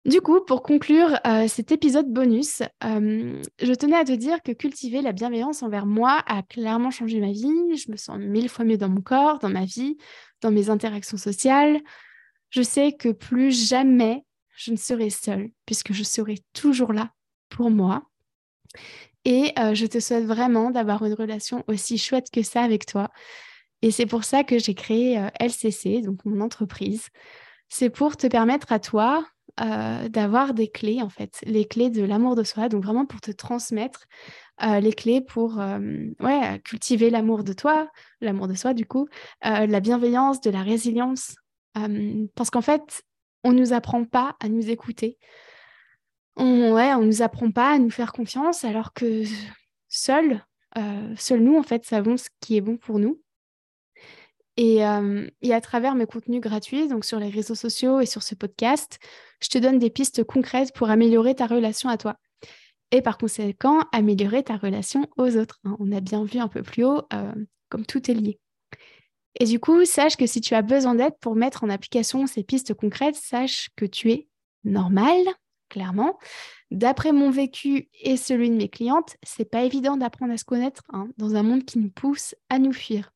Du 0.10 0.22
coup, 0.22 0.42
pour 0.42 0.64
conclure 0.64 1.20
euh, 1.28 1.48
cet 1.48 1.72
épisode 1.72 2.12
bonus, 2.12 2.64
euh, 2.84 3.40
je 3.62 3.74
tenais 3.74 3.96
à 3.96 4.04
te 4.04 4.12
dire 4.12 4.42
que 4.42 4.52
cultiver 4.52 5.04
la 5.04 5.12
bienveillance 5.12 5.62
envers 5.62 5.86
moi 5.86 6.24
a 6.26 6.42
clairement 6.42 6.90
changé 6.90 7.20
ma 7.20 7.32
vie. 7.32 7.78
Je 7.78 7.92
me 7.92 7.96
sens 7.96 8.18
mille 8.18 8.50
fois 8.50 8.66
mieux 8.66 8.80
dans 8.80 8.90
mon 8.90 9.02
corps, 9.02 9.38
dans 9.38 9.52
ma 9.52 9.66
vie, 9.66 9.98
dans 10.42 10.50
mes 10.50 10.72
interactions 10.72 11.18
sociales. 11.18 11.80
Je 12.50 12.64
sais 12.64 12.94
que 12.94 13.10
plus 13.10 13.52
jamais 13.52 14.26
je 14.58 14.72
ne 14.72 14.78
serai 14.78 15.12
seule, 15.12 15.52
puisque 15.68 15.94
je 15.94 16.02
serai 16.02 16.40
toujours 16.54 16.92
là 16.92 17.12
pour 17.50 17.70
moi. 17.70 18.10
Et 19.26 19.54
euh, 19.60 19.76
je 19.76 19.86
te 19.86 20.00
souhaite 20.00 20.26
vraiment 20.26 20.72
d'avoir 20.72 21.06
une 21.06 21.14
relation 21.14 21.64
aussi 21.68 22.00
chouette 22.00 22.32
que 22.34 22.42
ça 22.42 22.64
avec 22.64 22.88
toi. 22.88 23.12
Et 23.84 23.92
c'est 23.92 24.08
pour 24.08 24.24
ça 24.24 24.44
que 24.44 24.58
j'ai 24.58 24.74
créé 24.74 25.24
LCC, 25.40 26.02
donc 26.02 26.26
mon 26.26 26.42
entreprise. 26.42 27.10
C'est 27.68 27.92
pour 27.92 28.18
te 28.18 28.26
permettre 28.26 28.72
à 28.72 28.80
toi 28.80 29.24
euh, 29.62 30.10
d'avoir 30.10 30.54
des 30.54 30.70
clés, 30.70 31.02
en 31.02 31.10
fait, 31.10 31.40
les 31.46 31.66
clés 31.66 31.90
de 31.90 32.04
l'amour 32.04 32.36
de 32.36 32.44
soi, 32.44 32.70
donc 32.70 32.84
vraiment 32.84 33.06
pour 33.06 33.22
te 33.22 33.32
transmettre 33.32 34.06
les 34.82 34.92
clés 34.92 35.22
pour 35.22 35.56
ouais, 36.20 36.62
cultiver 36.66 37.10
l'amour 37.10 37.46
de 37.46 37.54
toi, 37.54 37.90
l'amour 38.20 38.50
de 38.50 38.56
soi 38.56 38.74
du 38.74 38.86
coup, 38.86 39.08
la 39.42 39.80
bienveillance, 39.80 40.42
de 40.42 40.50
la 40.50 40.64
résilience. 40.64 41.36
parce 42.36 42.50
qu'en 42.50 42.60
fait, 42.60 43.04
on 43.46 43.54
ne 43.54 43.60
nous 43.60 43.72
apprend 43.72 44.04
pas 44.04 44.36
à 44.42 44.50
nous 44.50 44.70
écouter. 44.70 45.18
On 46.36 46.74
ouais, 46.74 46.94
on 46.94 47.04
nous 47.04 47.22
apprend 47.22 47.52
pas 47.52 47.72
à 47.72 47.80
nous 47.80 47.90
faire 47.90 48.12
confiance 48.12 48.66
alors 48.66 48.92
que 48.92 49.24
seuls, 49.88 50.44
seuls 51.16 51.40
nous, 51.40 51.58
en 51.58 51.64
fait, 51.64 51.86
savons 51.86 52.18
ce 52.18 52.28
qui 52.42 52.58
est 52.58 52.62
bon 52.62 52.76
pour 52.76 53.00
nous. 53.00 53.22
Et, 54.62 54.80
et, 55.42 55.54
à 55.54 55.62
travers 55.62 55.96
mes 55.96 56.06
contenus 56.06 56.42
gratuits, 56.42 56.90
donc 56.90 57.06
sur 57.06 57.18
les 57.18 57.30
réseaux 57.30 57.56
sociaux 57.56 58.02
et 58.02 58.06
sur 58.06 58.24
ce 58.24 58.36
podcast, 58.36 59.00
je 59.42 59.48
te 59.48 59.58
donne 59.58 59.80
des 59.80 59.90
pistes 59.90 60.26
concrètes 60.26 60.74
pour 60.74 60.90
améliorer 60.90 61.34
ta 61.34 61.48
relation 61.48 61.88
à 61.88 61.96
toi. 61.96 62.18
Et 62.92 63.02
par 63.02 63.18
conséquent, 63.18 63.80
améliorer 63.94 64.44
ta 64.44 64.58
relation 64.58 65.08
aux 65.16 65.38
autres. 65.38 65.60
Hein. 65.64 65.78
On 65.80 65.94
a 65.94 66.02
bien 66.02 66.26
vu 66.26 66.40
un 66.40 66.50
peu 66.50 66.62
plus 66.62 66.84
haut, 66.84 67.04
comme 67.70 67.86
tout 67.86 68.12
est 68.12 68.14
lié. 68.14 68.38
Et 69.40 69.46
du 69.46 69.60
coup, 69.60 69.86
sache 69.86 70.18
que 70.18 70.26
si 70.26 70.42
tu 70.42 70.56
as 70.56 70.62
besoin 70.62 70.96
d'aide 70.96 71.14
pour 71.22 71.36
mettre 71.36 71.64
en 71.64 71.70
application 71.70 72.28
ces 72.28 72.44
pistes 72.44 72.74
concrètes, 72.74 73.16
sache 73.16 73.70
que 73.78 73.86
tu 73.86 74.12
es 74.12 74.28
normal, 74.64 75.18
clairement. 75.70 76.18
D'après 76.72 77.12
mon 77.12 77.30
vécu 77.30 77.90
et 78.02 78.18
celui 78.18 78.50
de 78.50 78.56
mes 78.56 78.70
clientes, 78.70 79.16
c'est 79.24 79.50
pas 79.50 79.64
évident 79.64 79.98
d'apprendre 79.98 80.34
à 80.34 80.38
se 80.38 80.44
connaître 80.46 80.84
hein, 80.90 81.08
dans 81.18 81.36
un 81.36 81.44
monde 81.44 81.64
qui 81.64 81.80
nous 81.80 81.90
pousse 81.90 82.36
à 82.50 82.60
nous 82.60 82.74
fuir. 82.74 83.12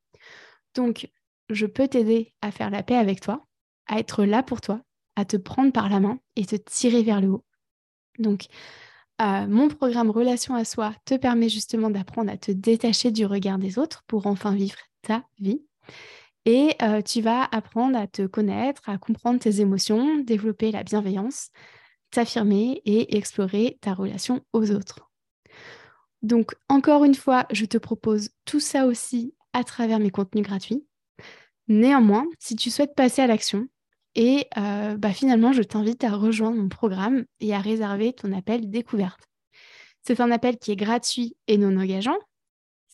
Donc, 0.74 1.08
je 1.48 1.66
peux 1.66 1.88
t'aider 1.88 2.34
à 2.42 2.50
faire 2.50 2.70
la 2.70 2.82
paix 2.82 2.96
avec 2.96 3.20
toi, 3.20 3.44
à 3.86 3.98
être 3.98 4.24
là 4.24 4.42
pour 4.42 4.60
toi, 4.60 4.80
à 5.16 5.24
te 5.24 5.36
prendre 5.36 5.72
par 5.72 5.88
la 5.88 6.00
main 6.00 6.18
et 6.36 6.46
te 6.46 6.56
tirer 6.56 7.02
vers 7.02 7.20
le 7.20 7.28
haut. 7.28 7.44
Donc, 8.18 8.46
euh, 9.22 9.46
mon 9.46 9.68
programme 9.68 10.10
Relation 10.10 10.54
à 10.54 10.64
soi 10.64 10.94
te 11.04 11.14
permet 11.14 11.48
justement 11.48 11.90
d'apprendre 11.90 12.32
à 12.32 12.36
te 12.36 12.50
détacher 12.50 13.10
du 13.10 13.26
regard 13.26 13.58
des 13.58 13.78
autres 13.78 14.02
pour 14.06 14.26
enfin 14.26 14.54
vivre 14.54 14.78
ta 15.02 15.24
vie. 15.38 15.62
Et 16.46 16.74
euh, 16.82 17.00
tu 17.00 17.20
vas 17.20 17.44
apprendre 17.52 17.96
à 17.96 18.06
te 18.06 18.26
connaître, 18.26 18.88
à 18.88 18.98
comprendre 18.98 19.38
tes 19.38 19.60
émotions, 19.60 20.18
développer 20.18 20.72
la 20.72 20.82
bienveillance, 20.82 21.50
t'affirmer 22.10 22.82
et 22.84 23.16
explorer 23.16 23.78
ta 23.80 23.94
relation 23.94 24.44
aux 24.52 24.70
autres. 24.72 25.10
Donc, 26.22 26.54
encore 26.68 27.04
une 27.04 27.14
fois, 27.14 27.46
je 27.52 27.64
te 27.64 27.78
propose 27.78 28.30
tout 28.44 28.60
ça 28.60 28.86
aussi 28.86 29.34
à 29.52 29.62
travers 29.64 30.00
mes 30.00 30.10
contenus 30.10 30.44
gratuits. 30.44 30.84
Néanmoins, 31.68 32.26
si 32.38 32.56
tu 32.56 32.70
souhaites 32.70 32.94
passer 32.94 33.22
à 33.22 33.26
l'action, 33.26 33.68
et 34.14 34.46
euh, 34.58 34.96
bah, 34.96 35.12
finalement, 35.12 35.52
je 35.52 35.62
t'invite 35.62 36.04
à 36.04 36.10
rejoindre 36.10 36.56
mon 36.56 36.68
programme 36.68 37.24
et 37.40 37.54
à 37.54 37.58
réserver 37.58 38.12
ton 38.12 38.32
appel 38.32 38.70
découverte. 38.70 39.20
C'est 40.02 40.20
un 40.20 40.30
appel 40.30 40.58
qui 40.58 40.70
est 40.70 40.76
gratuit 40.76 41.36
et 41.48 41.58
non 41.58 41.76
engageant. 41.80 42.18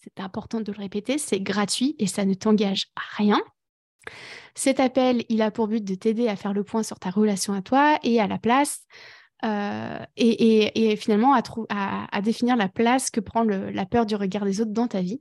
C'est 0.03 0.21
important 0.21 0.61
de 0.61 0.73
le 0.73 0.79
répéter, 0.79 1.19
c'est 1.19 1.41
gratuit 1.41 1.95
et 1.99 2.07
ça 2.07 2.25
ne 2.25 2.35
t'engage 2.35 2.87
à 2.97 3.03
rien. 3.17 3.41
Cet 4.55 4.81
appel, 4.81 5.25
il 5.29 5.43
a 5.43 5.51
pour 5.51 5.69
but 5.69 5.85
de 5.85 5.95
t'aider 5.95 6.29
à 6.29 6.37
faire 6.37 6.55
le 6.55 6.65
point 6.65 6.83
sur 6.83 6.99
ta 6.99 7.11
relation 7.11 7.53
à 7.53 7.61
toi 7.61 7.99
et 8.03 8.19
à 8.19 8.27
la 8.27 8.39
place, 8.39 8.87
euh, 9.45 9.99
et, 10.17 10.97
finalement 10.97 11.35
à, 11.35 12.21
définir 12.23 12.57
la 12.57 12.69
place 12.69 13.11
que 13.11 13.21
prend 13.21 13.43
la 13.43 13.87
peur 13.87 14.07
du 14.07 14.15
regard 14.15 14.45
des 14.45 14.61
autres 14.61 14.73
dans 14.73 14.89
ta 14.89 15.03
vie 15.03 15.21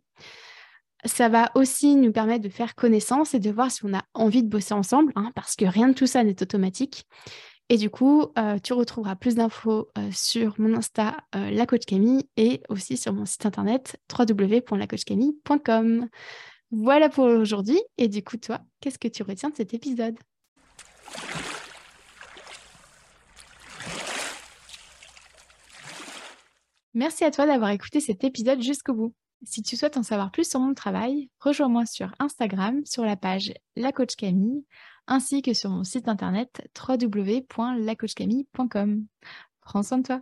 ça 1.06 1.30
va 1.30 1.52
aussi 1.56 1.96
nous 1.96 2.12
permettre 2.12 2.44
de 2.44 2.50
faire 2.50 2.76
connaissance 2.76 3.34
et 3.34 3.40
de 3.40 3.50
voir 3.50 3.72
si 3.72 3.86
on 3.86 3.94
a 3.94 4.04
envie 4.14 4.44
de 4.44 4.50
bosser 4.50 4.74
ensemble, 4.74 5.14
hein, 5.16 5.32
parce 5.36 5.56
que 5.56 5.66
rien 5.66 5.90
de 5.90 5.94
tout 5.94 6.08
ça 6.08 6.24
n'est 6.24 6.42
automatique. 6.42 7.06
Et 7.70 7.78
du 7.78 7.90
coup, 7.92 8.26
euh, 8.38 8.58
tu 8.58 8.74
retrouveras 8.74 9.16
plus 9.16 9.36
d'infos 9.36 9.90
euh, 9.98 10.10
sur 10.12 10.60
mon 10.60 10.76
Insta, 10.76 11.18
euh, 11.36 11.66
Camille, 11.88 12.28
et 12.36 12.62
aussi 12.68 12.98
sur 12.98 13.14
mon 13.14 13.26
site 13.26 13.46
internet 13.46 13.98
www.lacoachcamille.com. 14.12 16.10
Voilà 16.72 17.10
pour 17.10 17.26
aujourd'hui. 17.26 17.80
Et 17.98 18.08
du 18.08 18.24
coup, 18.24 18.38
toi, 18.38 18.60
qu'est-ce 18.82 18.98
que 18.98 19.08
tu 19.08 19.22
retiens 19.22 19.50
de 19.52 19.56
cet 19.56 19.76
épisode? 19.76 20.18
Merci 26.96 27.24
à 27.24 27.30
toi 27.30 27.46
d'avoir 27.46 27.70
écouté 27.70 28.00
cet 28.00 28.24
épisode 28.24 28.64
jusqu'au 28.64 28.96
bout. 28.96 29.14
Si 29.44 29.64
tu 29.64 29.78
souhaites 29.78 29.98
en 29.98 30.04
savoir 30.04 30.32
plus 30.32 30.50
sur 30.50 30.60
mon 30.60 30.74
travail, 30.74 31.30
rejoins-moi 31.40 31.86
sur 31.86 32.14
Instagram 32.20 32.82
sur 32.86 33.06
la 33.06 33.16
page 33.16 33.54
La 33.76 33.92
Camille 33.92 34.66
ainsi 35.10 35.42
que 35.42 35.54
sur 35.54 35.70
mon 35.72 35.84
site 35.84 36.08
internet 36.08 36.70
www.lacoachcamille.com. 36.78 39.06
Prends 39.62 39.84
soin 39.84 39.98
de 39.98 40.04
toi. 40.04 40.22